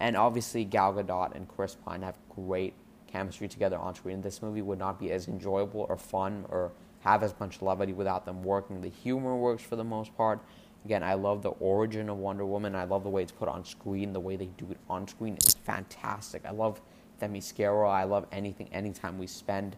And 0.00 0.16
obviously, 0.16 0.64
Gal 0.64 0.92
Gadot 0.94 1.34
and 1.34 1.48
Chris 1.48 1.76
Pine 1.76 2.02
have 2.02 2.18
great 2.28 2.74
chemistry 3.06 3.48
together 3.48 3.78
on 3.78 3.94
screen. 3.94 4.22
This 4.22 4.42
movie 4.42 4.62
would 4.62 4.78
not 4.78 4.98
be 4.98 5.12
as 5.12 5.28
enjoyable 5.28 5.86
or 5.88 5.96
fun 5.96 6.46
or 6.48 6.72
have 7.00 7.22
as 7.22 7.34
much 7.38 7.62
levity 7.62 7.92
without 7.92 8.24
them 8.24 8.42
working. 8.42 8.80
The 8.80 8.88
humor 8.88 9.36
works 9.36 9.62
for 9.62 9.76
the 9.76 9.84
most 9.84 10.16
part. 10.16 10.40
Again, 10.84 11.02
I 11.02 11.14
love 11.14 11.42
the 11.42 11.50
origin 11.50 12.10
of 12.10 12.18
Wonder 12.18 12.44
Woman. 12.44 12.74
I 12.74 12.84
love 12.84 13.04
the 13.04 13.10
way 13.10 13.22
it's 13.22 13.32
put 13.32 13.48
on 13.48 13.64
screen. 13.64 14.12
The 14.12 14.20
way 14.20 14.36
they 14.36 14.50
do 14.58 14.66
it 14.70 14.78
on 14.90 15.06
screen 15.06 15.36
is 15.36 15.54
fantastic. 15.54 16.44
I 16.44 16.50
love 16.50 16.80
Themyscira. 17.22 17.88
I 17.88 18.04
love 18.04 18.26
anything, 18.32 18.68
anytime 18.72 19.18
we 19.18 19.26
spend 19.26 19.76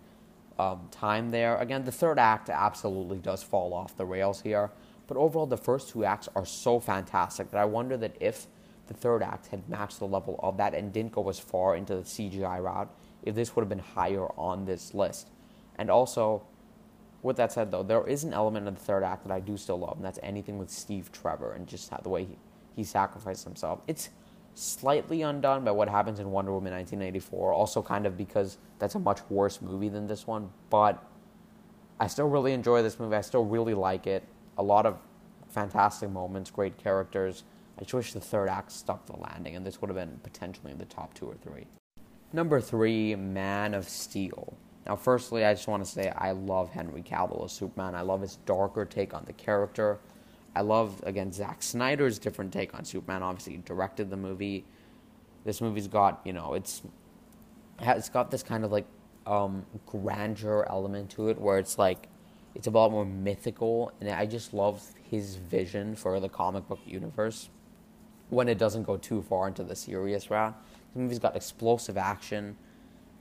um, 0.58 0.88
time 0.90 1.30
there. 1.30 1.56
Again, 1.58 1.84
the 1.84 1.92
third 1.92 2.18
act 2.18 2.48
absolutely 2.48 3.18
does 3.18 3.42
fall 3.42 3.74
off 3.74 3.96
the 3.96 4.06
rails 4.06 4.40
here. 4.40 4.70
But 5.06 5.16
overall, 5.16 5.46
the 5.46 5.56
first 5.56 5.90
two 5.90 6.04
acts 6.04 6.28
are 6.34 6.46
so 6.46 6.80
fantastic 6.80 7.50
that 7.50 7.58
I 7.58 7.64
wonder 7.64 7.96
that 7.98 8.16
if 8.18 8.46
the 8.86 8.94
third 8.94 9.22
act 9.22 9.48
had 9.48 9.68
matched 9.68 9.98
the 9.98 10.06
level 10.06 10.38
of 10.42 10.56
that 10.56 10.74
and 10.74 10.92
didn't 10.92 11.12
go 11.12 11.28
as 11.28 11.38
far 11.38 11.76
into 11.76 11.96
the 11.96 12.02
CGI 12.02 12.62
route, 12.62 12.90
if 13.22 13.34
this 13.34 13.54
would 13.54 13.62
have 13.62 13.68
been 13.68 13.78
higher 13.78 14.26
on 14.38 14.64
this 14.64 14.94
list. 14.94 15.30
And 15.76 15.90
also, 15.90 16.42
with 17.22 17.36
that 17.36 17.52
said, 17.52 17.70
though, 17.70 17.82
there 17.82 18.06
is 18.06 18.24
an 18.24 18.32
element 18.32 18.68
of 18.68 18.74
the 18.74 18.80
third 18.80 19.02
act 19.02 19.26
that 19.26 19.32
I 19.32 19.40
do 19.40 19.56
still 19.56 19.78
love, 19.78 19.96
and 19.96 20.04
that's 20.04 20.20
anything 20.22 20.58
with 20.58 20.70
Steve 20.70 21.10
Trevor 21.12 21.52
and 21.52 21.66
just 21.66 21.90
the 22.02 22.08
way 22.08 22.24
he, 22.24 22.38
he 22.74 22.84
sacrificed 22.84 23.44
himself. 23.44 23.80
It's 23.86 24.10
slightly 24.54 25.22
undone 25.22 25.64
by 25.64 25.70
what 25.72 25.88
happens 25.88 26.18
in 26.20 26.30
Wonder 26.30 26.52
Woman 26.52 26.72
1984, 26.72 27.52
also 27.52 27.82
kind 27.82 28.06
of 28.06 28.16
because 28.16 28.58
that's 28.78 28.94
a 28.94 28.98
much 28.98 29.20
worse 29.28 29.60
movie 29.60 29.88
than 29.88 30.06
this 30.06 30.26
one, 30.26 30.50
but 30.70 31.02
I 31.98 32.06
still 32.06 32.28
really 32.28 32.52
enjoy 32.52 32.82
this 32.82 32.98
movie. 32.98 33.16
I 33.16 33.22
still 33.22 33.44
really 33.44 33.74
like 33.74 34.06
it. 34.06 34.24
A 34.58 34.62
lot 34.62 34.86
of 34.86 34.98
fantastic 35.48 36.10
moments, 36.10 36.50
great 36.50 36.76
characters. 36.76 37.44
I 37.78 37.82
just 37.82 37.94
wish 37.94 38.12
the 38.12 38.20
third 38.20 38.48
act 38.48 38.72
stuck 38.72 39.06
the 39.06 39.16
landing, 39.16 39.54
and 39.54 39.66
this 39.66 39.80
would 39.80 39.88
have 39.88 39.96
been 39.96 40.18
potentially 40.22 40.72
in 40.72 40.78
the 40.78 40.86
top 40.86 41.12
two 41.14 41.26
or 41.26 41.34
three. 41.34 41.66
Number 42.32 42.60
three, 42.60 43.14
Man 43.14 43.74
of 43.74 43.88
Steel. 43.88 44.56
Now, 44.86 44.96
firstly, 44.96 45.44
I 45.44 45.52
just 45.52 45.68
want 45.68 45.84
to 45.84 45.90
say 45.90 46.10
I 46.10 46.30
love 46.30 46.70
Henry 46.70 47.02
Cavill 47.02 47.44
as 47.44 47.52
Superman. 47.52 47.94
I 47.94 48.00
love 48.00 48.20
his 48.20 48.36
darker 48.46 48.84
take 48.84 49.12
on 49.12 49.24
the 49.26 49.32
character. 49.32 49.98
I 50.54 50.62
love, 50.62 51.02
again, 51.04 51.32
Zack 51.32 51.62
Snyder's 51.62 52.18
different 52.18 52.52
take 52.52 52.72
on 52.74 52.84
Superman. 52.84 53.22
Obviously, 53.22 53.54
he 53.54 53.58
directed 53.58 54.10
the 54.10 54.16
movie. 54.16 54.64
This 55.44 55.60
movie's 55.60 55.88
got, 55.88 56.20
you 56.24 56.32
know, 56.32 56.54
it's 56.54 56.82
it's 57.80 58.08
got 58.08 58.30
this 58.30 58.42
kind 58.42 58.64
of 58.64 58.72
like 58.72 58.86
um, 59.26 59.66
grandeur 59.84 60.66
element 60.70 61.10
to 61.10 61.28
it 61.28 61.38
where 61.38 61.58
it's 61.58 61.78
like 61.78 62.08
it's 62.54 62.66
a 62.66 62.70
lot 62.70 62.90
more 62.90 63.04
mythical, 63.04 63.92
and 64.00 64.08
I 64.08 64.24
just 64.24 64.54
love 64.54 64.82
his 65.10 65.36
vision 65.36 65.94
for 65.94 66.18
the 66.20 66.28
comic 66.28 66.66
book 66.68 66.80
universe 66.86 67.50
when 68.30 68.48
it 68.48 68.58
doesn't 68.58 68.82
go 68.82 68.96
too 68.96 69.22
far 69.22 69.48
into 69.48 69.62
the 69.62 69.76
serious 69.76 70.30
route. 70.30 70.54
The 70.94 71.00
movie's 71.00 71.18
got 71.18 71.36
explosive 71.36 71.96
action, 71.96 72.56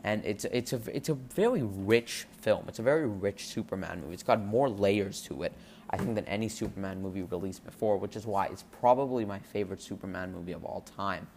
and 0.03 0.23
it's 0.25 0.45
it's 0.45 0.73
a 0.73 0.81
it's 0.93 1.09
a 1.09 1.13
very 1.13 1.63
rich 1.63 2.25
film. 2.39 2.65
It's 2.67 2.79
a 2.79 2.83
very 2.83 3.07
rich 3.07 3.47
Superman 3.47 4.01
movie. 4.01 4.13
It's 4.13 4.23
got 4.23 4.41
more 4.41 4.69
layers 4.69 5.21
to 5.23 5.43
it, 5.43 5.53
I 5.89 5.97
think, 5.97 6.15
than 6.15 6.25
any 6.25 6.49
Superman 6.49 7.01
movie 7.01 7.23
released 7.23 7.65
before, 7.65 7.97
which 7.97 8.15
is 8.15 8.25
why 8.25 8.47
it's 8.47 8.63
probably 8.79 9.25
my 9.25 9.39
favorite 9.39 9.81
Superman 9.81 10.33
movie 10.33 10.53
of 10.53 10.63
all 10.63 10.81
time. 10.81 11.27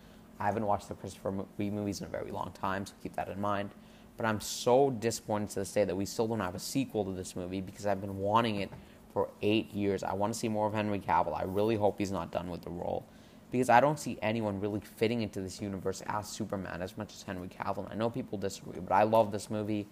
I 0.41 0.47
haven't 0.47 0.67
watched 0.67 0.89
the 0.89 0.95
Christopher 0.95 1.35
Reeve 1.59 1.73
movies 1.73 2.01
in 2.01 2.07
a 2.07 2.11
very 2.11 2.31
long 2.31 2.53
time, 2.53 2.87
so 2.87 2.95
keep 3.03 3.17
that 3.17 3.29
in 3.29 3.41
mind. 3.41 3.71
But 4.17 4.27
I'm 4.27 4.41
so 4.41 4.91
disappointed 4.91 5.51
to 5.51 5.61
this 5.61 5.73
day 5.73 5.85
that 5.85 5.97
we 5.97 6.05
still 6.05 6.27
don't 6.27 6.41
have 6.41 6.55
a 6.55 6.61
sequel 6.61 7.05
to 7.05 7.13
this 7.13 7.37
movie 7.37 7.61
because 7.61 7.87
I've 7.87 8.01
been 8.01 8.19
wanting 8.19 8.57
it 8.57 8.71
for 9.13 9.29
eight 9.43 9.73
years. 9.73 10.03
I 10.03 10.15
want 10.15 10.33
to 10.33 10.39
see 10.39 10.49
more 10.49 10.67
of 10.67 10.75
Henry 10.75 10.99
Cavill. 10.99 11.39
I 11.39 11.45
really 11.45 11.77
hope 11.77 11.99
he's 11.99 12.13
not 12.13 12.31
done 12.31 12.51
with 12.51 12.63
the 12.63 12.71
role 12.71 13.05
because 13.51 13.71
I 13.71 13.81
don't 13.81 13.99
see 13.99 14.19
anyone 14.21 14.61
really 14.61 14.81
fitting 14.81 15.23
into 15.23 15.41
this 15.41 15.61
universe 15.61 16.03
as 16.07 16.29
Superman 16.29 16.83
as 16.83 16.97
much 16.99 17.15
as 17.15 17.23
Henry 17.23 17.49
Cavill. 17.49 17.91
I 17.91 17.95
know 17.95 18.11
people 18.11 18.39
disagree, 18.39 18.81
but 18.81 18.95
I 18.95 19.05
love 19.05 19.33
this 19.33 19.51
movie. 19.51 19.87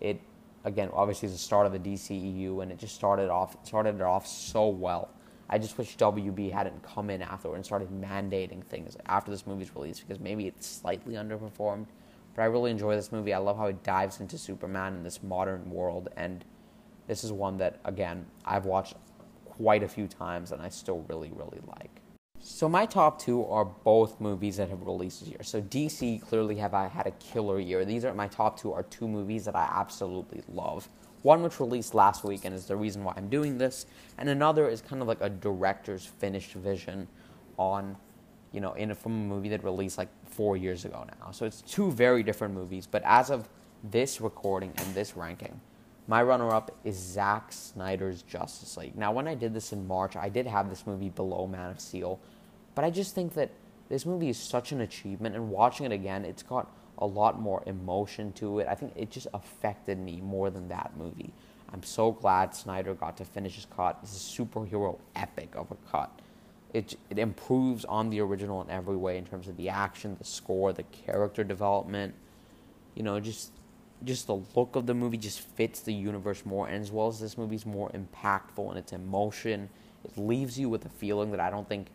It 0.00 0.20
again, 0.64 0.90
obviously, 0.92 1.26
is 1.26 1.32
the 1.32 1.38
start 1.38 1.66
of 1.66 1.72
the 1.72 1.78
DCEU, 1.78 2.62
and 2.62 2.70
it 2.70 2.78
just 2.78 2.94
started 2.94 3.28
off 3.28 3.56
started 3.64 3.96
it 3.96 4.02
off 4.02 4.26
so 4.26 4.68
well. 4.68 5.10
I 5.48 5.58
just 5.58 5.76
wish 5.76 5.96
WB 5.96 6.50
hadn't 6.52 6.82
come 6.82 7.10
in 7.10 7.20
afterward 7.20 7.56
and 7.56 7.64
started 7.64 7.90
mandating 7.90 8.64
things 8.64 8.96
after 9.06 9.30
this 9.30 9.46
movie's 9.46 9.74
release 9.74 10.00
because 10.00 10.18
maybe 10.18 10.46
it's 10.46 10.66
slightly 10.66 11.14
underperformed. 11.14 11.86
But 12.34 12.42
I 12.42 12.46
really 12.46 12.70
enjoy 12.70 12.94
this 12.96 13.12
movie. 13.12 13.34
I 13.34 13.38
love 13.38 13.58
how 13.58 13.66
it 13.66 13.82
dives 13.82 14.20
into 14.20 14.38
Superman 14.38 14.94
in 14.94 15.02
this 15.02 15.22
modern 15.22 15.68
world, 15.70 16.08
and 16.16 16.44
this 17.06 17.24
is 17.24 17.32
one 17.32 17.56
that 17.58 17.80
again 17.84 18.26
I've 18.44 18.64
watched 18.64 18.94
quite 19.44 19.82
a 19.82 19.88
few 19.88 20.06
times, 20.06 20.52
and 20.52 20.62
I 20.62 20.68
still 20.68 21.04
really 21.08 21.32
really 21.34 21.60
like. 21.66 22.01
So 22.44 22.68
my 22.68 22.86
top 22.86 23.20
two 23.20 23.46
are 23.46 23.64
both 23.64 24.20
movies 24.20 24.56
that 24.56 24.68
have 24.68 24.82
released 24.82 25.20
this 25.20 25.28
year. 25.28 25.44
So 25.44 25.62
DC 25.62 26.20
clearly 26.22 26.56
have 26.56 26.74
I 26.74 26.88
had 26.88 27.06
a 27.06 27.12
killer 27.12 27.60
year. 27.60 27.84
These 27.84 28.04
are 28.04 28.12
my 28.14 28.26
top 28.26 28.58
two 28.58 28.72
are 28.72 28.82
two 28.82 29.06
movies 29.06 29.44
that 29.44 29.54
I 29.54 29.62
absolutely 29.72 30.42
love. 30.52 30.88
One 31.22 31.44
which 31.44 31.60
released 31.60 31.94
last 31.94 32.24
week 32.24 32.44
and 32.44 32.52
is 32.52 32.66
the 32.66 32.74
reason 32.74 33.04
why 33.04 33.14
I'm 33.16 33.28
doing 33.28 33.58
this, 33.58 33.86
and 34.18 34.28
another 34.28 34.68
is 34.68 34.80
kind 34.80 35.00
of 35.00 35.06
like 35.06 35.20
a 35.20 35.30
director's 35.30 36.04
finished 36.04 36.54
vision 36.54 37.06
on, 37.58 37.96
you 38.50 38.60
know, 38.60 38.72
in 38.72 38.90
a, 38.90 38.94
from 38.96 39.12
a 39.12 39.24
movie 39.24 39.48
that 39.50 39.62
released 39.62 39.96
like 39.96 40.08
four 40.24 40.56
years 40.56 40.84
ago 40.84 41.06
now. 41.20 41.30
So 41.30 41.46
it's 41.46 41.62
two 41.62 41.92
very 41.92 42.24
different 42.24 42.54
movies. 42.54 42.88
But 42.90 43.02
as 43.04 43.30
of 43.30 43.48
this 43.84 44.20
recording 44.20 44.72
and 44.78 44.94
this 44.96 45.16
ranking, 45.16 45.60
my 46.12 46.22
runner 46.22 46.50
up 46.50 46.70
is 46.84 46.94
Zack 46.94 47.50
Snyder's 47.52 48.20
Justice 48.20 48.76
League. 48.76 48.98
Now, 48.98 49.12
when 49.12 49.26
I 49.26 49.34
did 49.34 49.54
this 49.54 49.72
in 49.72 49.86
March, 49.86 50.14
I 50.14 50.28
did 50.28 50.46
have 50.46 50.68
this 50.68 50.86
movie 50.86 51.08
below 51.08 51.46
Man 51.46 51.70
of 51.70 51.80
Steel, 51.80 52.20
but 52.74 52.84
I 52.84 52.90
just 52.90 53.14
think 53.14 53.32
that 53.32 53.50
this 53.88 54.04
movie 54.04 54.28
is 54.28 54.36
such 54.36 54.72
an 54.72 54.82
achievement, 54.82 55.34
and 55.34 55.48
watching 55.48 55.86
it 55.86 55.92
again, 55.92 56.26
it's 56.26 56.42
got 56.42 56.70
a 56.98 57.06
lot 57.06 57.40
more 57.40 57.62
emotion 57.64 58.30
to 58.32 58.58
it. 58.58 58.68
I 58.68 58.74
think 58.74 58.92
it 58.94 59.10
just 59.10 59.26
affected 59.32 59.98
me 59.98 60.20
more 60.20 60.50
than 60.50 60.68
that 60.68 60.92
movie. 60.98 61.32
I'm 61.72 61.82
so 61.82 62.12
glad 62.12 62.54
Snyder 62.54 62.92
got 62.92 63.16
to 63.16 63.24
finish 63.24 63.54
his 63.54 63.66
cut. 63.74 63.98
Is 64.02 64.14
a 64.14 64.42
superhero 64.42 64.98
epic 65.16 65.54
of 65.56 65.70
a 65.70 65.76
cut. 65.90 66.10
It, 66.74 66.94
it 67.08 67.18
improves 67.18 67.86
on 67.86 68.10
the 68.10 68.20
original 68.20 68.60
in 68.60 68.68
every 68.68 68.98
way 68.98 69.16
in 69.16 69.24
terms 69.24 69.48
of 69.48 69.56
the 69.56 69.70
action, 69.70 70.16
the 70.18 70.24
score, 70.24 70.74
the 70.74 70.82
character 70.82 71.42
development. 71.42 72.14
You 72.94 73.02
know, 73.02 73.18
just 73.18 73.52
just 74.04 74.26
the 74.26 74.40
look 74.54 74.76
of 74.76 74.86
the 74.86 74.94
movie 74.94 75.16
just 75.16 75.40
fits 75.40 75.80
the 75.80 75.92
universe 75.92 76.44
more, 76.44 76.68
and 76.68 76.82
as 76.82 76.90
well 76.90 77.08
as 77.08 77.20
this 77.20 77.38
movie's 77.38 77.66
more 77.66 77.90
impactful 77.90 78.70
in 78.70 78.76
its 78.76 78.92
emotion. 78.92 79.68
It 80.04 80.18
leaves 80.18 80.58
you 80.58 80.68
with 80.68 80.84
a 80.84 80.88
feeling 80.88 81.30
that 81.30 81.40
I 81.40 81.50
don't 81.50 81.68
think 81.68 81.88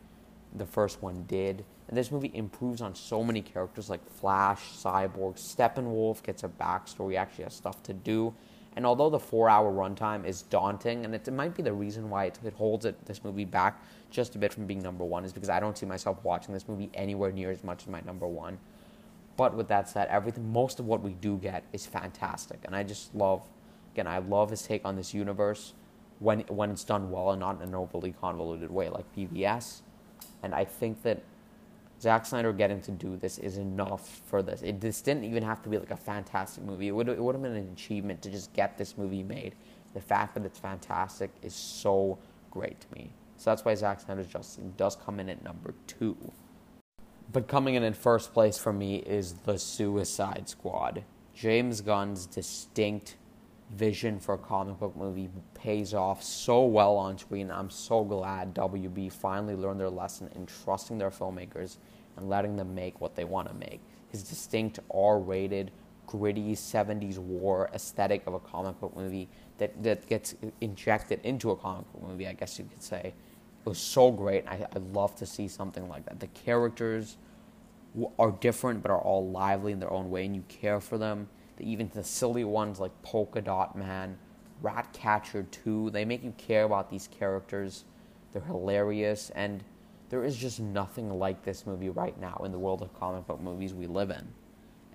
the 0.55 0.65
first 0.65 1.01
one 1.01 1.23
did. 1.27 1.65
And 1.87 1.97
this 1.97 2.11
movie 2.11 2.31
improves 2.33 2.81
on 2.81 2.95
so 2.95 3.23
many 3.23 3.41
characters 3.41 3.89
like 3.89 4.07
Flash, 4.09 4.61
Cyborg, 4.73 5.35
Steppenwolf 5.35 6.23
gets 6.23 6.43
a 6.43 6.49
backstory, 6.49 7.15
actually 7.17 7.45
has 7.45 7.53
stuff 7.53 7.81
to 7.83 7.93
do. 7.93 8.33
And 8.75 8.85
although 8.85 9.09
the 9.09 9.19
four 9.19 9.49
hour 9.49 9.71
runtime 9.71 10.25
is 10.25 10.43
daunting, 10.43 11.03
and 11.03 11.15
it, 11.15 11.27
it 11.27 11.33
might 11.33 11.55
be 11.55 11.63
the 11.63 11.73
reason 11.73 12.09
why 12.09 12.25
it, 12.25 12.39
it 12.45 12.53
holds 12.53 12.85
it, 12.85 13.05
this 13.05 13.23
movie 13.23 13.45
back 13.45 13.81
just 14.11 14.35
a 14.35 14.37
bit 14.37 14.53
from 14.53 14.67
being 14.67 14.81
number 14.81 15.03
one, 15.03 15.25
is 15.25 15.33
because 15.33 15.49
I 15.49 15.59
don't 15.59 15.77
see 15.77 15.85
myself 15.85 16.23
watching 16.23 16.53
this 16.53 16.67
movie 16.67 16.89
anywhere 16.93 17.31
near 17.31 17.51
as 17.51 17.63
much 17.63 17.83
as 17.83 17.87
my 17.87 18.01
number 18.01 18.27
one. 18.27 18.59
But 19.37 19.55
with 19.55 19.67
that 19.67 19.87
said, 19.87 20.07
everything, 20.09 20.51
most 20.51 20.79
of 20.79 20.87
what 20.87 21.01
we 21.01 21.13
do 21.13 21.37
get 21.37 21.63
is 21.71 21.85
fantastic. 21.85 22.59
And 22.65 22.75
I 22.75 22.83
just 22.83 23.13
love, 23.15 23.47
again, 23.93 24.07
I 24.07 24.17
love 24.17 24.49
his 24.49 24.63
take 24.63 24.83
on 24.83 24.95
this 24.95 25.13
universe 25.13 25.73
when, 26.19 26.39
when 26.41 26.71
it's 26.71 26.83
done 26.83 27.11
well 27.11 27.31
and 27.31 27.39
not 27.39 27.61
in 27.61 27.69
an 27.69 27.75
overly 27.75 28.13
convoluted 28.19 28.71
way 28.71 28.89
like 28.89 29.05
BVS. 29.15 29.81
And 30.41 30.55
I 30.55 30.65
think 30.65 31.03
that 31.03 31.21
Zack 32.01 32.25
Snyder 32.25 32.53
getting 32.53 32.81
to 32.81 32.91
do 32.91 33.15
this 33.15 33.37
is 33.37 33.57
enough 33.57 34.21
for 34.25 34.43
this. 34.43 34.61
It 34.61 34.81
this 34.81 35.01
didn't 35.01 35.23
even 35.23 35.43
have 35.43 35.63
to 35.63 35.69
be 35.69 35.77
like 35.77 35.91
a 35.91 35.97
fantastic 35.97 36.63
movie. 36.63 36.87
It 36.87 36.91
would 36.91 37.09
it 37.09 37.19
would 37.19 37.33
have 37.33 37.41
been 37.41 37.55
an 37.55 37.71
achievement 37.73 38.21
to 38.21 38.29
just 38.29 38.53
get 38.53 38.77
this 38.77 38.97
movie 38.97 39.23
made. 39.23 39.55
The 39.93 40.01
fact 40.01 40.35
that 40.35 40.45
it's 40.45 40.59
fantastic 40.59 41.31
is 41.41 41.55
so 41.55 42.19
great 42.51 42.79
to 42.81 42.87
me. 42.93 43.09
So 43.37 43.49
that's 43.49 43.65
why 43.65 43.73
Zack 43.73 43.99
Snyder's 43.99 44.27
Justice 44.27 44.63
does 44.77 44.95
come 44.95 45.19
in 45.19 45.29
at 45.29 45.43
number 45.43 45.73
two. 45.87 46.15
But 47.37 47.47
coming 47.47 47.75
in 47.75 47.83
in 47.83 47.93
first 47.93 48.33
place 48.33 48.57
for 48.57 48.73
me 48.73 48.95
is 48.95 49.33
the 49.33 49.59
Suicide 49.59 50.49
Squad. 50.49 51.03
James 51.35 51.81
Gunn's 51.81 52.25
distinct 52.25 53.15
vision 53.69 54.19
for 54.19 54.33
a 54.33 54.37
comic 54.39 54.79
book 54.79 54.97
movie 54.97 55.29
pays 55.53 55.93
off 55.93 56.23
so 56.23 56.65
well 56.65 56.95
on 56.95 57.15
screen. 57.19 57.51
I'm 57.51 57.69
so 57.69 58.03
glad 58.03 58.55
WB 58.55 59.11
finally 59.11 59.53
learned 59.53 59.79
their 59.79 59.91
lesson 59.91 60.31
in 60.33 60.47
trusting 60.47 60.97
their 60.97 61.11
filmmakers 61.11 61.77
and 62.15 62.27
letting 62.27 62.55
them 62.55 62.73
make 62.73 62.99
what 62.99 63.15
they 63.15 63.23
want 63.23 63.47
to 63.49 63.53
make. 63.53 63.81
His 64.09 64.23
distinct 64.23 64.79
R 64.91 65.19
rated, 65.19 65.69
gritty 66.07 66.55
70s 66.55 67.19
war 67.19 67.69
aesthetic 67.71 68.25
of 68.25 68.33
a 68.33 68.39
comic 68.39 68.79
book 68.79 68.97
movie 68.97 69.29
that, 69.59 69.83
that 69.83 70.09
gets 70.09 70.33
injected 70.59 71.19
into 71.23 71.51
a 71.51 71.55
comic 71.55 71.85
book 71.93 72.01
movie, 72.01 72.27
I 72.27 72.33
guess 72.33 72.57
you 72.57 72.65
could 72.65 72.81
say. 72.81 73.13
It 73.63 73.69
was 73.69 73.77
so 73.77 74.09
great. 74.09 74.47
I, 74.47 74.65
I 74.75 74.79
love 74.91 75.15
to 75.17 75.27
see 75.27 75.47
something 75.47 75.87
like 75.87 76.03
that. 76.05 76.19
The 76.19 76.27
characters 76.29 77.17
are 78.19 78.31
different 78.31 78.81
but 78.81 78.91
are 78.91 79.01
all 79.01 79.29
lively 79.29 79.71
in 79.71 79.79
their 79.79 79.91
own 79.91 80.09
way 80.09 80.25
and 80.25 80.35
you 80.35 80.43
care 80.49 80.79
for 80.79 80.97
them 80.97 81.27
even 81.59 81.89
the 81.93 82.03
silly 82.03 82.43
ones 82.43 82.79
like 82.79 82.91
Polka 83.01 83.41
Dot 83.41 83.77
Man, 83.77 84.17
Ratcatcher 84.61 85.43
2, 85.43 85.91
they 85.91 86.05
make 86.05 86.23
you 86.23 86.33
care 86.37 86.63
about 86.63 86.89
these 86.89 87.07
characters. 87.07 87.85
They're 88.33 88.41
hilarious, 88.41 89.31
and 89.31 89.63
there 90.09 90.23
is 90.23 90.35
just 90.35 90.59
nothing 90.59 91.09
like 91.17 91.43
this 91.43 91.65
movie 91.65 91.89
right 91.89 92.19
now 92.19 92.41
in 92.45 92.51
the 92.51 92.59
world 92.59 92.81
of 92.81 92.97
comic 92.99 93.25
book 93.27 93.41
movies 93.41 93.73
we 93.73 93.87
live 93.87 94.09
in. 94.09 94.27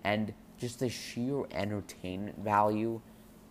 And 0.04 0.34
just 0.58 0.80
the 0.80 0.88
sheer 0.88 1.44
entertainment 1.52 2.38
value 2.38 3.00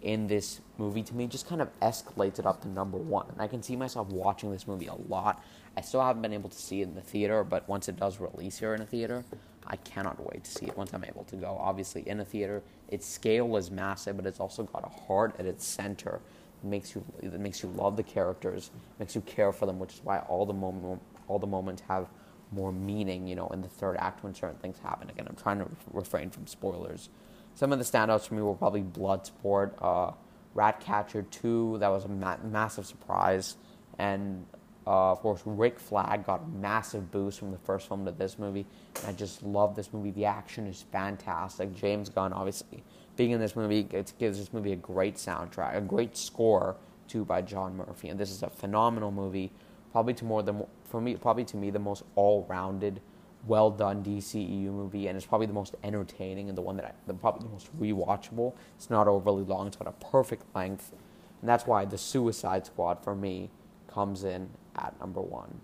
in 0.01 0.27
this 0.27 0.62
movie 0.77 1.03
to 1.03 1.15
me 1.15 1.27
just 1.27 1.48
kind 1.48 1.62
of 1.62 1.70
escalates 1.79 2.39
it 2.39 2.46
up 2.46 2.62
to 2.62 2.67
number 2.67 2.98
one. 2.98 3.27
And 3.29 3.41
I 3.41 3.48
can 3.48 3.62
see 3.62 3.75
myself 3.75 4.08
watching 4.10 4.51
this 4.51 4.67
movie 4.67 4.88
a 4.88 4.96
lot. 4.96 5.43
I 5.77 5.81
still 5.81 6.01
haven't 6.01 6.22
been 6.22 6.34
able 6.34 6.50
to 6.50 6.58
see 6.58 6.81
it 6.81 6.88
in 6.88 6.96
the 6.96 7.01
theater, 7.01 7.43
but 7.43 7.67
once 7.70 7.88
it 7.88 7.98
does 7.98 8.20
release 8.20 8.58
here 8.58 8.74
in 8.74 8.81
a 8.81 8.86
theater, 8.86 9.24
I 9.67 9.75
cannot 9.77 10.20
wait 10.31 10.43
to 10.43 10.51
see 10.51 10.65
it 10.65 10.75
once 10.75 10.93
I'm 10.93 11.05
able 11.05 11.24
to 11.25 11.36
go. 11.36 11.58
Obviously, 11.60 12.08
in 12.08 12.20
a 12.20 12.25
theater, 12.25 12.63
its 12.89 13.05
scale 13.05 13.55
is 13.58 13.72
massive, 13.72 14.17
but 14.17 14.25
it's 14.25 14.39
also 14.39 14.63
got 14.63 14.84
a 14.84 15.01
heart 15.03 15.36
at 15.39 15.46
its 15.46 15.65
center. 15.65 16.20
It 16.63 16.67
makes 16.67 16.96
you 16.96 17.05
it 17.22 17.39
makes 17.39 17.63
you 17.63 17.70
love 17.70 17.96
the 17.96 18.03
characters, 18.03 18.72
makes 19.00 19.15
you 19.15 19.22
care 19.22 19.51
for 19.51 19.65
them, 19.65 19.79
which 19.79 19.93
is 19.93 20.01
why 20.03 20.20
all 20.20 20.46
the 20.46 20.53
moment 20.53 21.01
all 21.27 21.39
the 21.39 21.48
moments 21.48 21.84
have 21.88 22.08
more 22.51 22.72
meaning. 22.74 23.27
You 23.27 23.36
know, 23.36 23.48
in 23.50 23.62
the 23.62 23.70
third 23.70 23.98
act 23.98 24.24
when 24.24 24.34
certain 24.34 24.58
things 24.58 24.77
happen. 24.79 25.10
Again, 25.10 25.27
I'm 25.29 25.36
trying 25.36 25.60
to 25.60 25.70
refrain 25.93 26.31
from 26.31 26.48
spoilers. 26.48 27.10
Some 27.55 27.72
of 27.72 27.79
the 27.79 27.86
standouts 27.86 28.27
for 28.27 28.36
me 28.36 28.41
were 28.41 28.55
probably 28.55 28.81
Bloodsport, 28.81 29.74
uh, 29.81 30.14
Ratcatcher 30.53 31.24
2, 31.24 31.77
that 31.79 31.90
was 31.90 32.05
a 32.05 32.09
ma- 32.09 32.37
massive 32.44 32.85
surprise, 32.85 33.55
and 34.00 34.46
uh, 34.87 35.11
of 35.11 35.20
course, 35.20 35.42
Rick 35.46 35.79
Flag 35.79 36.25
got 36.25 36.42
a 36.42 36.48
massive 36.48 37.11
boost 37.11 37.37
from 37.37 37.51
the 37.51 37.57
first 37.59 37.87
film 37.87 38.05
to 38.05 38.11
this 38.11 38.40
movie. 38.40 38.66
And 38.98 39.07
I 39.07 39.11
just 39.14 39.44
love 39.44 39.75
this 39.75 39.94
movie. 39.94 40.11
The 40.11 40.25
action 40.25 40.66
is 40.66 40.85
fantastic. 40.92 41.75
James 41.75 42.09
Gunn, 42.09 42.33
obviously, 42.33 42.83
being 43.16 43.31
in 43.31 43.40
this 43.40 43.55
movie, 43.55 43.87
it 43.92 44.14
gives 44.18 44.40
this 44.40 44.51
movie 44.51 44.72
a 44.72 44.77
great 44.77 45.16
soundtrack, 45.16 45.77
a 45.77 45.81
great 45.81 46.18
score 46.18 46.77
too 47.07 47.24
by 47.24 47.42
John 47.42 47.77
Murphy. 47.77 48.09
And 48.09 48.20
this 48.20 48.31
is 48.31 48.42
a 48.42 48.50
phenomenal 48.50 49.11
movie. 49.11 49.51
Probably 49.92 50.14
to 50.16 50.25
more 50.25 50.42
than 50.42 50.66
for 50.85 51.00
me, 51.00 51.16
probably 51.16 51.46
to 51.46 51.57
me 51.57 51.70
the 51.70 51.79
most 51.79 52.03
all-rounded, 52.16 53.01
well-done 53.47 54.03
DCEU 54.03 54.65
movie, 54.65 55.07
and 55.07 55.17
it's 55.17 55.25
probably 55.25 55.47
the 55.47 55.53
most 55.53 55.75
entertaining 55.83 56.49
and 56.49 56.57
the 56.57 56.61
one 56.61 56.75
that 56.77 56.85
I, 56.85 56.91
the 57.07 57.13
probably 57.13 57.47
the 57.47 57.51
most 57.51 57.69
rewatchable. 57.79 58.53
It's 58.75 58.89
not 58.89 59.07
overly 59.07 59.43
long. 59.43 59.67
It's 59.67 59.77
got 59.77 59.87
a 59.87 60.05
perfect 60.05 60.43
length, 60.55 60.93
and 61.41 61.49
that's 61.49 61.65
why 61.65 61.85
the 61.85 61.97
Suicide 61.97 62.65
Squad 62.65 63.03
for 63.03 63.15
me 63.15 63.49
comes 63.87 64.23
in 64.23 64.49
at 64.75 64.99
number 64.99 65.21
one. 65.21 65.61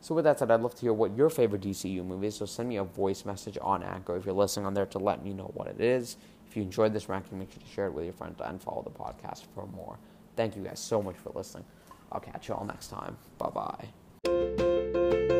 So 0.00 0.16
with 0.16 0.24
that 0.24 0.40
said, 0.40 0.50
I'd 0.50 0.60
love 0.60 0.74
to 0.74 0.80
hear 0.80 0.92
what 0.92 1.16
your 1.16 1.30
favorite 1.30 1.62
DCU 1.62 2.04
movie 2.04 2.26
is. 2.26 2.36
So 2.36 2.44
send 2.44 2.68
me 2.68 2.76
a 2.76 2.84
voice 2.84 3.24
message 3.24 3.56
on 3.62 3.84
Anchor 3.84 4.16
if 4.16 4.24
you're 4.24 4.34
listening 4.34 4.66
on 4.66 4.74
there 4.74 4.86
to 4.86 4.98
let 4.98 5.24
me 5.24 5.32
know 5.32 5.52
what 5.54 5.68
it 5.68 5.80
is. 5.80 6.16
If 6.48 6.56
you 6.56 6.62
enjoyed 6.62 6.92
this 6.92 7.08
ranking, 7.08 7.38
make 7.38 7.52
sure 7.52 7.62
to 7.62 7.68
share 7.68 7.86
it 7.86 7.94
with 7.94 8.04
your 8.04 8.12
friends 8.12 8.40
and 8.44 8.60
follow 8.60 8.82
the 8.82 8.90
podcast 8.90 9.44
for 9.54 9.66
more. 9.68 9.98
Thank 10.34 10.56
you 10.56 10.62
guys 10.62 10.80
so 10.80 11.00
much 11.00 11.16
for 11.16 11.30
listening. 11.30 11.64
I'll 12.10 12.20
catch 12.20 12.48
you 12.48 12.54
all 12.54 12.64
next 12.64 12.88
time. 12.88 13.16
Bye 13.38 13.86
bye. 14.24 15.38